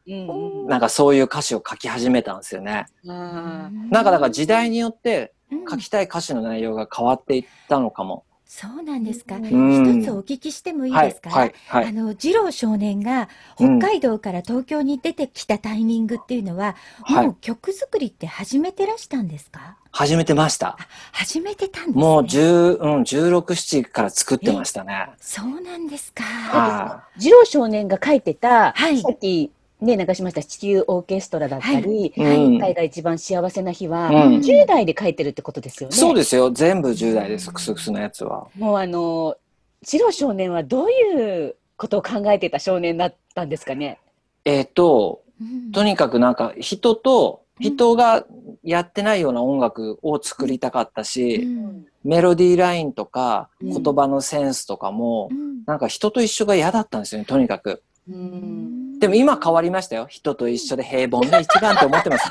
[0.68, 2.86] なんかそういう歌詞を書き始めたんですよね。
[3.08, 8.25] あなんかだから時代によってうん書きたい歌詞の内容が変わっていったのかも。
[8.48, 9.38] そうなんですか。
[9.38, 11.86] ん一つお聞きしてもいいはいです、か、はい、はい。
[11.86, 13.28] あの、二郎少年が
[13.58, 19.76] うん北海道から東京に出てきたタイミングっていうのは、はいもう曲作りって始めてらしたんですか？
[19.90, 20.78] 始めてました。
[21.10, 22.04] 始めてたんですね。
[22.04, 25.08] もう10、うん、16、7から作ってましたね。
[25.20, 26.22] そうなんですか。
[26.22, 32.12] は二郎少年が書いてた、はいさっきね、流しました地球オーケストラだったり、い。
[32.16, 32.56] うん。
[32.56, 35.96] 海が一番幸せな日は、うん10代で書いてるってことですよね。
[35.96, 36.50] そうですよ。
[36.50, 37.52] 全部10代です。
[37.52, 38.48] クスクスのやつは。
[38.56, 39.36] もうあの、
[39.82, 43.98] 二郎少年はどういうことを考えてた少年だったんですかね？
[44.44, 48.26] えっ、と、うんとにかくなんか人と、人が
[48.62, 57.82] やってないような音楽を作りたかったうし、んメロディーラインとかうん言葉のセンスとかもう、んなんか人と一緒が嫌だったんですよね、とにかく。
[58.08, 60.06] うんでも今変わりましたよ。
[60.08, 62.30] 人と一緒で平凡で一番って思ってます。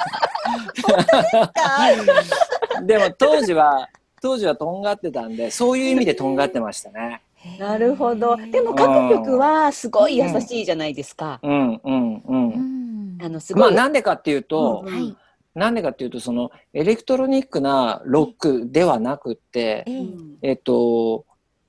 [2.85, 3.87] でも当時は、
[4.21, 7.21] 当時はとんがってたんで、そういう意味でとんがってましたね。
[7.59, 8.35] なるほど。
[8.37, 11.39] でも各曲はすごい優しいじゃないですか。
[11.43, 12.21] うん、うん、う。
[12.27, 13.75] うんんあの、すまあごい。
[13.75, 15.15] なんでかっていうと、うんはい。
[15.53, 19.85] なんでかっていうと、そのエレクトロニックなロックではなくって
[20.41, 21.25] えっと、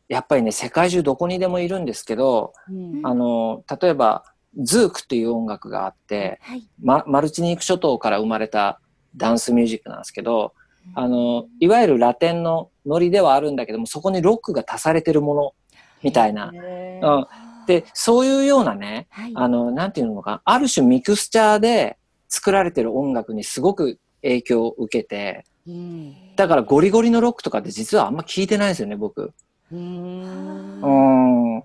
[0.08, 4.24] やっぱりね、世界中どこにでもいるんですけど、うんあの、例えば、
[4.58, 6.66] ズークっていう音楽があって、はい。
[6.82, 8.80] ま、マルチニーク諸島から生まれた
[9.16, 10.54] ダンスミュージックなんですけど、
[10.94, 15.54] あの、いわゆるラテンのノリではあるんだけども、そこにロックが足されてるもの
[16.02, 16.52] みたいな。
[16.52, 17.26] うん。
[17.66, 19.32] で、そういうようなね、はい。
[19.34, 29.32] あの、なんていうのか、ある種ミクスチャーで作られてる音楽にすごく影響を受けて、うんだからゴリゴリのロックとかって実はあんま聞いてないんですよね、僕。
[29.72, 31.62] うんうん。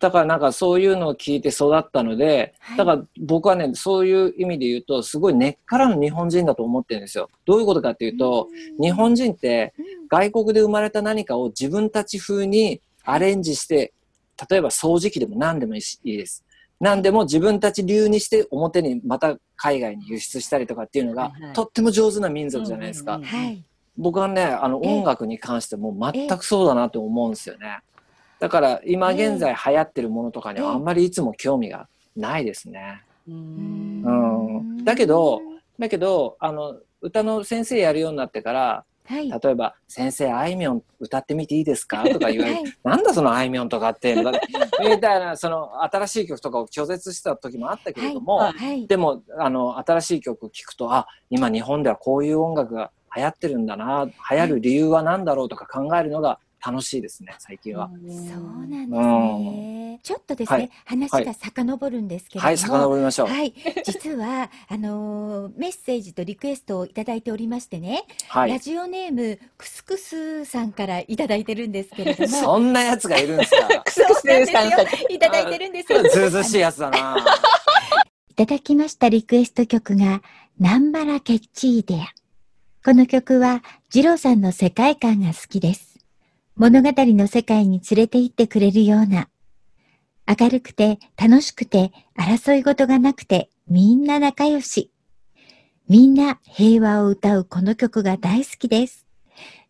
[0.00, 7.30] だからなんかそういうのを聞いて育ったので、はいだから僕はね、そういう意味で言うと、すごい根っからの日本人だと思ってるんですよ。
[7.46, 8.48] どういうことかっていうと、
[8.80, 13.92] 日本人ってうん外国で生まれた何かを自分たち風にアレンジして、
[14.48, 16.44] 例えば掃除機でも何でもいいです。
[16.80, 23.16] 何でも自分たち流にして表にまた海外に輸出したりとかっていうのがとっても上手な民族じゃないですか。
[23.16, 23.64] うんうんはい。
[23.96, 24.98] 僕はね、あのええ。
[24.98, 27.80] 音楽に関しても全くそうだなと思うんですよね。
[28.40, 33.02] だから今現在流行ってるものとかにはあんまりいつも興味がないですね。
[33.28, 34.02] うん。
[34.02, 34.84] うん。
[34.84, 35.40] だけど
[35.78, 39.28] だけど、あの、歌の先生やるようになってから、はい。
[39.28, 42.08] 例えば、先生、あいみょん歌ってみていいですか？
[42.08, 42.72] とか言われて、はい。
[42.84, 44.22] なんだそのあいみょんとかって、み
[45.00, 48.52] たいな、その新しい曲とかを拒絶した時もあったけれども、はい。
[48.52, 48.86] はい。
[48.86, 57.88] でも、あの、新しい曲を聴くと、あ、今日本ではこういう音楽が流行ってるんだな、流行る理由は何だろうとか考えるのが楽しいですね、最近は。
[57.88, 57.98] そう
[58.66, 60.00] なんですね。
[60.02, 62.46] ちょっとですね、はい話が遡るんですけれども。
[62.46, 63.28] はい、遡りましょう。
[63.28, 63.54] はい。
[63.84, 68.50] 実は、あのーメッセージとリクエストをいただいておりましてね、はい。
[68.50, 72.28] ラジオネーム、クスクスさんからいただいてるんですけれども。
[72.36, 73.82] そんなやつがいるんですか？
[73.84, 76.02] クスクスさんそうなんですよいただいてるんですよ。
[76.02, 77.16] ずうずうしいやつだな。
[78.30, 80.22] いただきましたリクエスト曲が、
[80.58, 82.06] ナンバラケッチーデア。
[82.84, 85.98] この曲は、ジローさんの世界観が好きです。
[86.54, 89.30] 物語の世界に連れて行ってくれるような、
[90.28, 94.90] 明るくて楽しくて争い事がなくてみんな仲良し。
[95.88, 99.06] みんな平和を歌うこの曲が大好きです。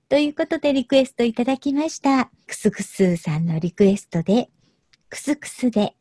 [0.09, 2.33] ということでリクエストいただきました。
[2.49, 4.51] クスクスさんのリクエストで、
[5.09, 5.95] クスクスで、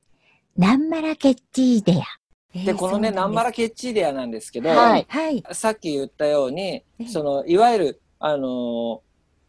[0.58, 2.22] ナンマラケッチーデア。
[2.54, 5.44] で、このね、ナンバララケッチーデアなんですけど、はいはい。
[5.52, 9.00] さっき言ったようにええ、その、いわゆる、あのー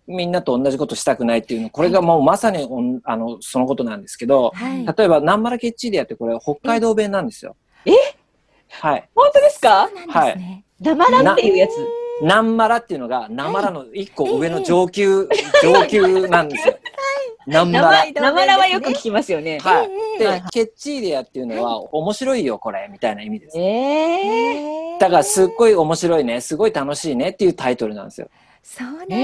[0.06, 4.84] みんなと同じことしたくないっていうの、これがもうまさにおん、あの、そのことなんですけど、はい。
[4.98, 7.56] 例えば、ナンバラケッチーデアってこれ北海道弁なんですよ。
[7.86, 7.92] え？
[8.68, 9.08] はい。
[9.14, 9.88] 本当ですか？
[9.88, 10.64] そうなんですね。
[10.80, 11.70] なまらっていうやつ。
[12.22, 15.26] ナンマラっていうのが、ナマラの一個上の上級、
[15.62, 16.74] 上級なんですよ。
[17.46, 17.88] ナンマラ。
[17.88, 19.58] はいなまらはよく聞きますよね。
[19.58, 19.90] はい。
[20.16, 23.58] えで、ケッチーデアっていうのは、面白いよ、これ、みたいな意味です。
[23.58, 24.94] ええ。
[24.96, 28.28] えだから、すっごい面白いね、すごい楽しいねっていうタイトルなんですよ。
[28.62, 29.16] そうなんだ。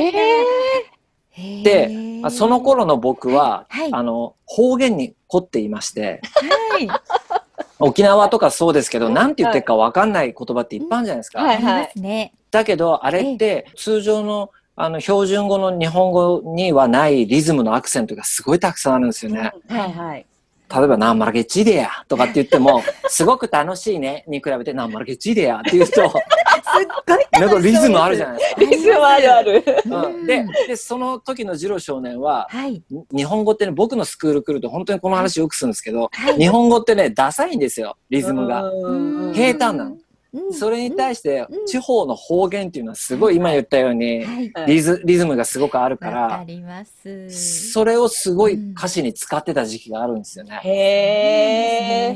[1.65, 6.21] でその頃の僕は、はいあの、方言に凝っていまして、
[6.71, 6.89] はい。
[7.79, 11.43] 沖縄とかそうですけど、なんて言ってるかわかんない言葉っていっぱいあるじゃないですか。
[11.43, 12.35] はいね。
[12.51, 14.51] だけど、あれって通常の
[14.83, 19.53] あの標準語の日本語にはないリズムのアクセントがすごいたくさんあるんですよね。
[19.69, 20.27] はいはい。
[20.73, 26.13] 例えば、ナンマラゲッチーデやとかって言っても、 すごく楽しいねに比べて、ナンマラゲッチーデやって言うと、 すっ
[27.07, 28.61] ごいなんかリズムあるじゃないですか。
[28.61, 29.65] リズムあるある。
[29.85, 32.83] うん、でで、その時の二郎少年は、はい。
[32.89, 36.37] に日本語ってね、僕のスクール来ると本当にこの話よくするんですけど、はい。
[36.37, 38.63] 日本語ってね、ダサいんですよ、リズムが。
[38.63, 39.97] うん平坦なの。
[40.33, 44.53] うんそれに対してうん、地方の方言っていうのはすごい今言ったように、はい。
[44.67, 47.31] リズリズムがすごくあるからら、ります。
[47.73, 50.61] それをすごい歌詞に使ってた時期があるんですよね。
[50.63, 52.15] へえ。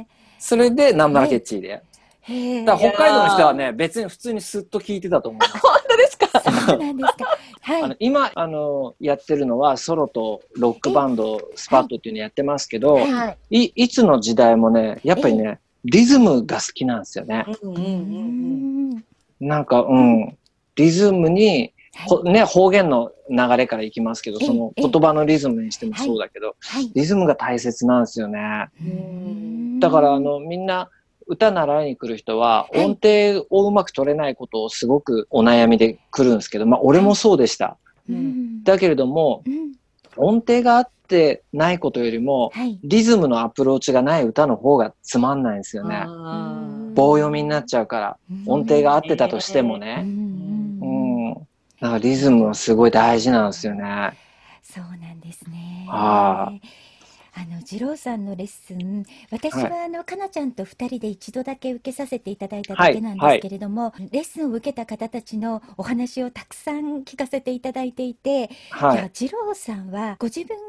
[0.00, 0.06] え。
[0.38, 1.82] それで、ナンバラケッチーで。
[2.22, 2.64] へえ。
[2.64, 5.58] だ北海道の人はね、別に普通にスッと聞いてたと思います。
[5.60, 6.40] 本当ですか？
[6.66, 7.38] そうなんですか。
[7.60, 7.96] はいあの。
[7.98, 17.46] 今、あの、やってるのはソロとロックバンド、スパットっていうのやってますけど、はいい、いつの時代もね、やっぱりね、リズムが好きなんですよね。
[19.40, 20.38] なんか、うん。
[20.76, 21.72] リズムに、
[22.24, 26.90] ね、方言の流れからいきますけど、ええそのええ言葉のリズムにしてもそうだけど、はい。
[26.94, 28.68] リズムが大切なんですよね。
[28.80, 30.90] うんだから、あ、の、みんな、
[31.26, 37.78] 歌習いに来る人は、はい音程をうまく取れないことをすごくお悩みで来るんですけど、まあ、俺もそうでした。
[38.08, 38.62] うん。
[38.62, 39.72] だけれども、うん。
[40.16, 42.78] 音程があってないことよりも、はい。
[42.82, 46.04] リズムのアプローチがない歌の方がつまんないんですよね。
[46.06, 49.96] あ棒読みになっちゃうから、音程が合ってたとしてもうね。
[49.96, 51.30] んううん。
[51.30, 51.34] ん。
[51.34, 54.16] だからリズムはすごい大事なんですよね。
[54.62, 55.86] そうなんですね。
[55.88, 56.52] は
[57.36, 69.10] あの二郎さんのレッスン、私はあのかなちゃんと二人で一度だけ受けさせていただいただけなんですけれども、レッスンを受けた方たちのお話をたくさん聞かせていただいていて、はいや。
[69.12, 70.62] 二郎さんはご自分が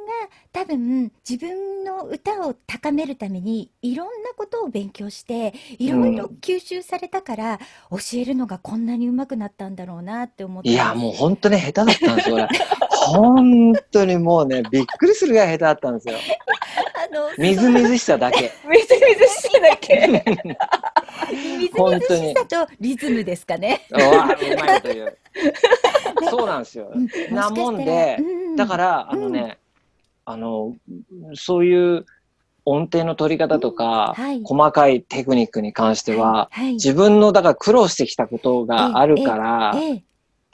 [0.51, 7.59] 多分自分の歌を高めるためにいろんなことを勉強していろいろ吸収されたから、
[7.91, 12.47] 教えるのがこんなに上手くなったんだろうなって思っていや、もう本当に下手だったんですよ、俺。
[12.95, 16.15] 本当にもうね、びっくりするぐらい下手だったんですよ。
[16.15, 18.51] あのみずみずしさだけ。
[18.67, 20.07] みずみずしいだけ。
[21.31, 23.81] みずみずしさとリズムですかね。
[23.91, 25.17] うわあうまいこと言う。
[26.29, 26.91] そうなんですよ。
[26.93, 28.17] うんなもんで、
[28.55, 29.57] だからら、あのね、
[30.25, 30.75] あの、
[31.33, 32.05] そういう
[32.65, 40.03] 音程の取り方とか、細かいテクニックに関しては、はい自分の、だから苦労してきたことがあるから、ええ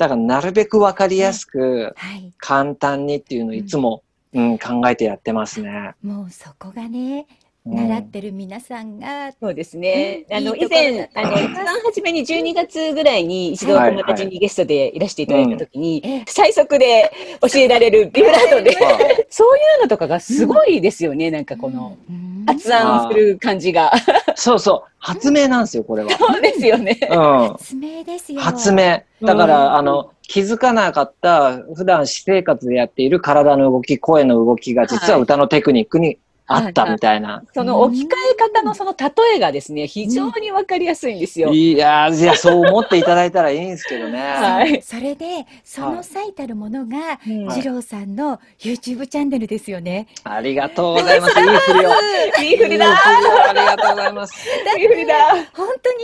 [0.01, 4.01] だからなるべくわかりやすく、はい、簡単にっていうのをいつも、
[4.33, 5.93] うん、考えてやってますね。
[6.01, 10.25] もうそこがね、うん習ってる皆さんが、そうですね。
[10.29, 21.29] うんあの、以前、あの、一番初めに12月ぐらいに一度はい友達にゲストでいらしていただいたときに、ええ最速で教えられるビブラートで、はいそういうのとかがすごいですよね。
[21.29, 23.91] なんかこの、うん発案する感じが。
[24.35, 26.09] そうそう、発明なんですよ、これは。
[26.17, 26.97] そうですよね。
[27.09, 27.17] うん。
[27.49, 28.41] 発明ですよ。
[28.41, 28.77] 発明。
[28.77, 36.17] だかうんら、あの、気づかなかった、普段私生活でやっている体の動き、声の動きが、実は歌のテクニックに
[36.55, 37.43] あったみたいな。
[37.53, 41.51] その置き換え方のその例えがですね、非常にわかりやすいんですよ。
[41.53, 44.19] いやー、いや、そう思っていただいたらいいんですけどね。
[44.19, 50.07] はいそれで、その最たるものが、うんはい二郎さんの YouTube チャンネルですよね。
[50.23, 51.39] ありがとうございます。
[51.39, 51.91] いい振りを。
[52.41, 54.33] いい振りだありがとうございます。
[54.77, 55.15] いい振りだ
[55.53, 55.99] 本当に、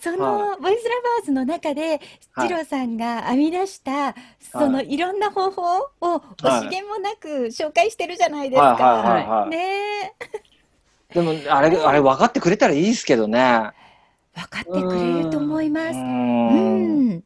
[0.00, 2.00] その、はボイスラバーズの中で、
[2.32, 4.14] はい二郎さんが編み出した、
[4.52, 5.62] そのいろんな方法
[6.00, 9.46] を惜しげもなく紹介してるじゃないですか。
[9.50, 10.14] ね
[11.12, 11.14] え。
[11.14, 13.70] でも、あれ、あれ分かってくれたらいいですけどね。
[14.34, 15.96] 分かってくれると思います。
[15.96, 17.24] ううんん。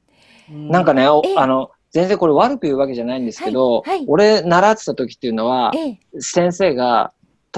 [0.49, 5.99] なんかね、あの、全然これ悪く言うわけじゃないんですけど、はいはい俺習ってた時っていうのは、ええ。
[6.21, 7.13] 先生が、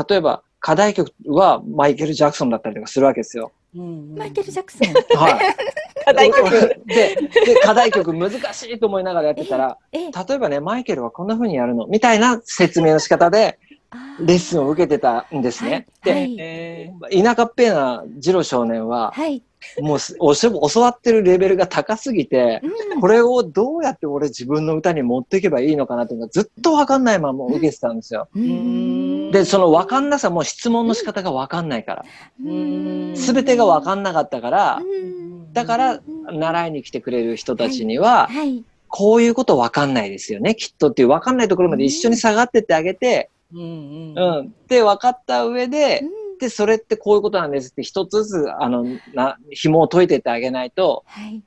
[0.08, 3.52] 例えば課題曲はマイケル・ジャクソンだったりとかするわけですよ。
[3.74, 4.92] マイケル・ジャクソン。
[5.18, 5.56] はい。
[6.04, 6.50] 課題曲。
[6.86, 7.16] で、
[7.46, 10.10] で、課題曲難しいと思いながらやってたら、ええ。
[10.10, 13.58] 例えばね、マイケルはこんな風にやるの、みたいな説明の仕方で
[13.90, 15.86] あレッスンを受けてたんですね。
[16.04, 16.36] で、はい。
[16.38, 16.92] え
[17.22, 19.42] 田舎っぺな次郎少年は、はい。
[19.80, 28.28] もうすおし教わってるレベルが高すぎて、うんこれをどうやって俺自分の歌に持っていけばいいのかなっていうのがずっとわかんないまま受けてたんですよ。
[28.34, 32.04] うんで、そのわかんなさも質問の仕方がわかんないから。
[32.44, 36.00] うんすべてがわかんなかったから、うんだから
[36.32, 38.64] 習いに来てくれる人たちには、はい。
[38.88, 44.54] こういうことわかんないですよね、きっとっていうわかんないところまで一緒に下がってってあげて、うんううんん。
[44.68, 51.42] で、分かった上でう、んで、それってこういうことなんですって一つずつ、あの、な、紐を解いてってあげないと、はい。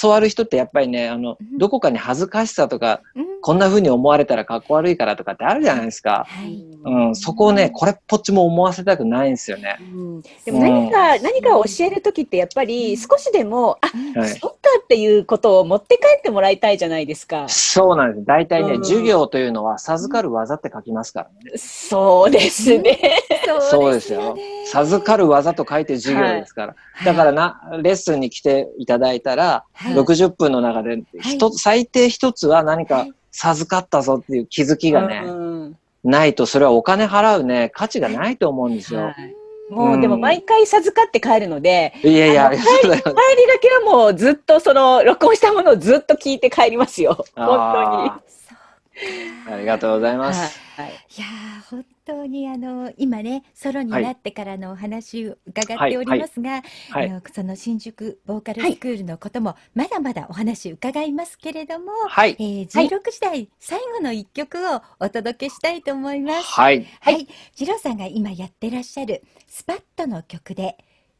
[0.00, 6.26] 教わる人ってやっぱりね、あの、うんどこかに恥ずかしさとか、うんこんな風に思われたらかっこ悪いからとかってあるじゃないですか。
[6.28, 6.66] はい。
[6.84, 9.76] うん、そこをね、これっぽっちも思わせたくないんですよね。
[9.80, 17.48] うんでも何か、何かを教えるときってやっぱり少しでも、あ、うんはいそっかっていうことを持って帰ってもらいたいじゃないですか。
[17.48, 18.26] そうなんです。
[18.26, 21.56] 大体ね、うん授業というのは授かる技って書きますからね。
[21.56, 22.98] そうですね。
[23.70, 24.36] そうですよ。
[24.66, 26.76] 授かる技と書いて授業ですから。
[27.04, 33.06] だからな、レッスンに来ていただいたら、はい60分の中で、一つ、最低一つは何か
[33.36, 39.06] 授かったぞっていう気づきがね、うんないと、それはお金払うね、価値がないと思うんですよ。
[39.06, 39.34] はい
[39.68, 43.14] もうでも毎回授かって帰るので、いやいや、あのそうだよ帰りが
[43.60, 47.24] けはもうずっとその録音したものをずっと聞いて帰りますよ。
[47.34, 49.52] 本当に。
[49.52, 50.60] ありがとうございます。
[50.76, 57.10] はいいやー本当にあの今ねソロになってからのお話を伺っておりますが、はい。
[57.10, 62.42] あのその新宿ボーカルスクールのこともまだまだお話伺いますけれども、はいえ。
[62.62, 66.44] ー、16時台最後の一曲をお届けしたいと思います。
[66.44, 66.86] はい。
[67.00, 70.78] はい、次郎さんが今やってらっしゃるスパットの曲で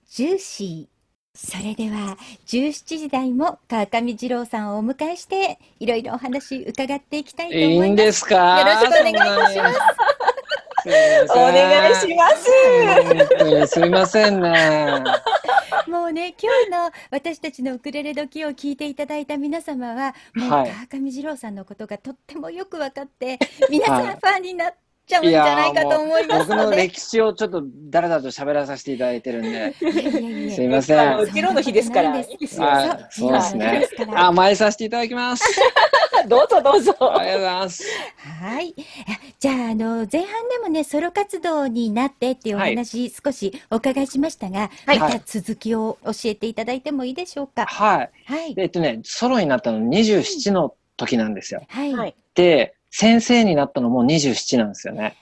[0.09, 0.97] ジューシー。
[1.39, 2.17] それでは
[2.47, 7.89] 17時台も川上二郎さんをお迎えしていろいろお話伺っていきたいとい思います。
[7.89, 8.61] いんですか？
[8.61, 9.79] よろしくお願いいたします。
[10.87, 11.33] す。
[11.33, 12.31] お願いしま
[13.67, 13.75] す。
[13.75, 15.03] すいませんね。
[15.89, 23.39] もうね、今日の私たちのウクレレ時を聞いていただいた皆様は、もうはい川上二郎さんのことがとってもよく分かって、
[23.71, 24.75] 皆さんはいファンになっ
[25.07, 26.71] ちゃうんじゃないかと思います僕の。
[26.73, 29.75] 歴史をちょっとだらだらと喋らさせていただいてるんで。
[29.75, 31.01] すいません。
[31.01, 32.13] あのうちろの日ですから。
[33.11, 35.45] そうですね甘えさせていただきます。
[36.27, 36.95] どうぞどうぞ。
[37.19, 37.85] ありがとうございます。
[38.41, 38.75] はい。
[38.79, 38.83] あ
[39.39, 47.67] じゃあ、あの、前半でもね、ソロ活動になってっていうお話、少しお伺いしましたが、はいまた続きを教えていただいてもいいでしょうか？
[47.67, 48.11] はい。
[48.25, 48.55] はい。
[48.55, 51.63] でえっとね、ソロになったの27の時なんですよ。
[51.69, 51.93] はい。
[51.95, 55.17] はいで、先生になったのも27なんですよね。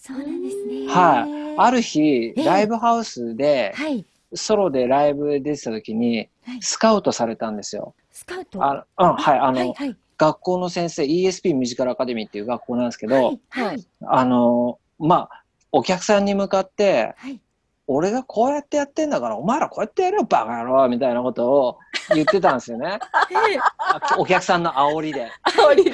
[0.00, 0.86] そうなんですね。
[0.88, 1.54] はい。
[1.58, 4.04] ある日、ええライブハウスで、はい。
[4.34, 7.94] ソロでライブ出てた時にはい、スカウトされたんですよ。
[8.12, 8.62] スカウト？
[8.62, 9.38] あうん、はい。
[9.38, 9.96] あの、はい、はい。
[10.18, 13.86] 学校の先生、ESP ミュージカルアカデミーっていう学校なんですけど、はい、はい。
[14.04, 17.40] あの、まあ、お客さんに向かって、はい。
[17.90, 21.78] 俺がこうやってやってんだから、お前らこうやってやるよ、バカ野郎みたいなことを
[22.14, 22.98] 言ってたんですよね。
[23.78, 25.30] あ お客さんの煽りで。
[25.44, 25.92] 煽りで。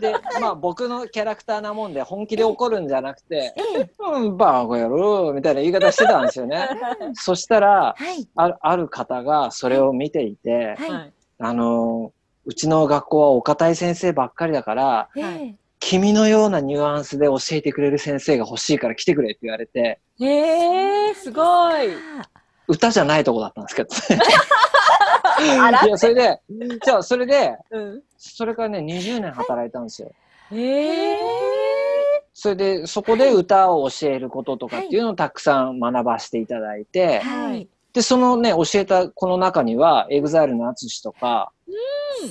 [0.00, 3.90] で、まあ僕のキャラクターなもんで本気で怒るんじゃなくて、ええ。
[3.98, 6.66] うん、バカ野郎みたいな言い方してたんですよね。
[7.12, 8.26] そしたら、はい。
[8.34, 10.90] あるある方がそれを見ていて、はい。
[10.90, 12.12] はいあの、
[12.46, 15.54] うちの学校はお堅い先生ばっかりだから、えはいえ。
[15.78, 21.92] 君のようなニュアンスで教えてくれる先生が欲しいから来てくれって言われて、へえ、すごい。
[21.92, 22.28] あ
[22.68, 24.22] 歌じゃないとこだったんですけどね。
[25.84, 26.40] いや、それで、
[26.84, 28.02] じゃあ、それで、うん。
[28.16, 30.10] それからね、20年働いたんですよ。
[30.50, 31.18] へえ。
[32.32, 37.68] それで、そこで歌を教えることとかっていうのをたくさん学ばせていただいて、はい。
[37.96, 41.50] で、そのね、教えたこの中には、エグザイルのアツシとか、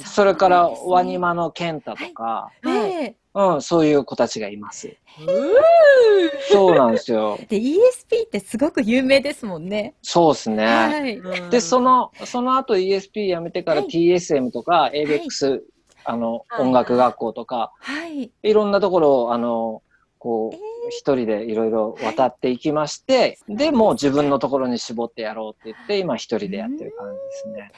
[0.05, 3.15] それからワニマのケンタとか、ええ。
[3.33, 4.87] うん、そういう子たちがいます。
[4.87, 7.39] うーそうなんですよ。
[7.49, 9.95] で、ESP ってすごく有名ですもんね。
[10.03, 10.65] そうですね。
[10.67, 11.17] はい。
[11.17, 15.61] うんで、その、その後 ESP 辞めてからはい TSM とか ABEX、
[16.03, 18.31] あの、はい音楽学校とか、はい。
[18.43, 19.81] いろんなところを、あの、
[20.19, 20.59] こえう、
[20.89, 27.71] 一人でいろいろ渡っていきまして、で、もう自分のところに絞ってやろうって言って、今一人でやってる感じですね。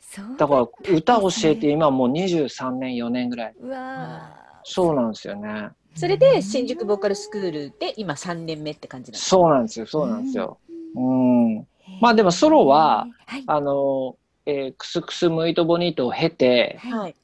[0.00, 3.54] そうだから、歌教えてう今もう23年、4年ぐらい。
[3.62, 4.30] わ
[4.64, 5.68] そうなんですよね。
[5.94, 9.30] それで新宿ボーカルスクールで今3年目って感じなんですか？
[9.30, 10.58] そうなんですよ、そうなんですよ。
[10.94, 11.66] うん。
[12.00, 13.44] まあでもソロは、はい。
[13.46, 16.92] あの、えークスクスムイトボニートを経て、はい。
[16.92, 17.14] はい。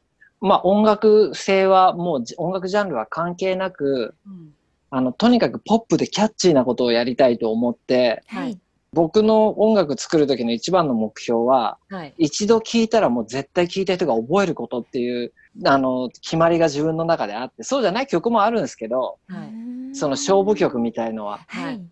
[0.40, 4.52] まあ音楽性はもうじ音楽ジャンルは関係なく、うん
[4.90, 8.58] あの、とにかくポップでキャッチーなことをやりたいと思って、はい。
[8.92, 12.14] 僕の音楽作る時の一番の目標は、はい。
[12.18, 15.32] 一度聴いたらもう絶対聴いた人が覚えることっていう、
[15.64, 19.94] あの、決まりが自分の中であって、そうじゃない曲もあるんですけど、はい。
[19.94, 21.40] その勝負曲みたいのは。
[21.48, 21.82] はい。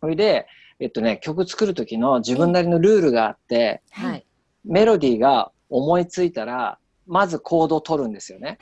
[0.00, 0.46] それで、
[0.78, 4.24] えっとね、曲作る時の自分なりのルールがあって、はい。
[4.64, 8.56] メロディーが思いついたら、まずコードを取るんですよね。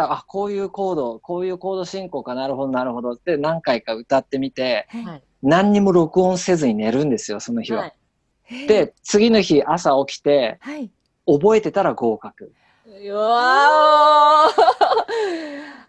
[0.00, 0.08] ははいい。
[0.08, 5.04] だからあ、こういうコード、こういうコード進行かなるほど、なるほどって何回か歌ってみて、はい。
[5.04, 5.22] はい。
[5.42, 7.80] 何にも録音せずに寝るんですよ、その日は。
[7.82, 8.66] はい。
[8.66, 10.90] で、次の日朝起きて、はい。
[11.26, 12.52] 覚えてたら合格。
[12.86, 14.62] うわー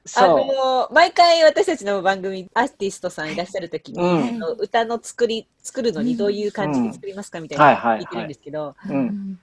[0.04, 0.46] あそう。
[0.48, 9.40] の毎回私たちの番組アーティストさんいらっしゃるときに、うんあの歌の作り作るのにどういう感じで作りますかみたいはいはいな聞いてるんですけど、うん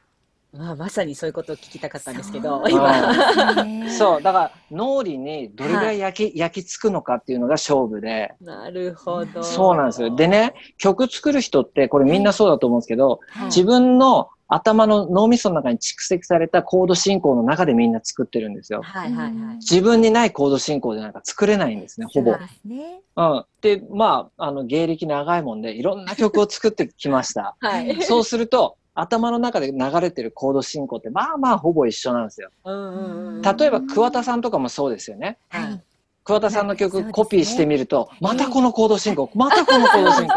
[0.56, 4.22] まあ、まさにそういうことを聞きたかったんですけどそう今 そう。
[4.22, 8.34] だから、脳裏にどれぐらい焼き、焼き付くのかっていうのが勝負で。
[8.40, 10.14] なるほどそうなんですよ。
[10.14, 18.82] でね、曲作る人って、これみんなそうだと思うんですけど、はい自分の頭の脳みその中に蓄積されたコード進行の中でみんな作ってるんですよ。
[18.82, 22.68] はいはいはい自分にないコード進行でなんか作れないんですね、ほぼそう。
[22.68, 23.00] ね。
[23.16, 23.44] うん。
[23.60, 27.56] で、まあ、あの、芸歴長いもんで、いろんな曲を作ってきました。
[27.60, 32.50] はいそうすると、頭の中で流れてるコード進行って、まあまあほぼ一緒なんですよ。
[32.64, 35.38] うんうんうん例えば、桑田さんとかもそうですよね。
[35.50, 35.80] ははいい。
[36.24, 40.32] 桑田さんの曲コピーしてみると、またこのコード進行、 またこのコード進行。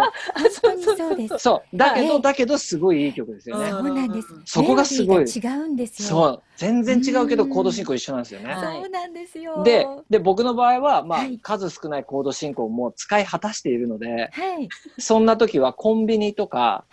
[0.98, 1.38] そうです。
[1.40, 1.78] そう。
[1.78, 3.70] だけど、はいだけど、すごいいい曲ですよね。
[3.70, 4.28] そうなんです。
[4.46, 6.42] そこがすごい違うんですよ。
[6.58, 7.50] 全然違うけど、うん。
[7.50, 8.50] コード進行一緒なんですよね。
[8.50, 8.82] はい。
[8.82, 9.64] そうなんですよ。
[9.64, 14.68] で、で、僕の場合は、まあはい、数少ないコード進行も使い果たしているので、はい。
[14.98, 16.86] そんな時はコンビニとか、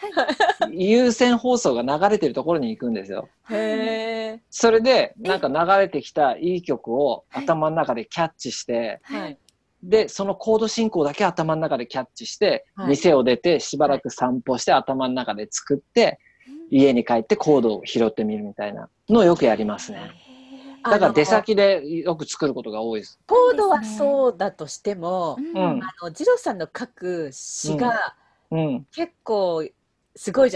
[0.70, 3.30] 有線放送が流れてるところに行くんですよ。
[3.50, 7.44] へそれで、なんか流れてきたいい曲をはい。
[7.44, 9.38] 頭の中でキャッチして、ーはい。
[9.82, 12.88] で、そのコード進行だけ頭の中でキャッチして、はい。
[12.90, 16.18] 店を出てしばらく散歩して頭の中で作って、
[16.70, 20.10] 家に帰ってコードを拾ってみるみたいなのをよくやりますね。
[20.82, 23.18] あだから出の先でよく作ることが多いです。
[23.26, 28.16] コードはそうだとしても、うんうんあのジローさんの書く詩が
[28.50, 28.86] うん。
[28.92, 29.66] 結構
[30.16, 30.52] すごいじゃ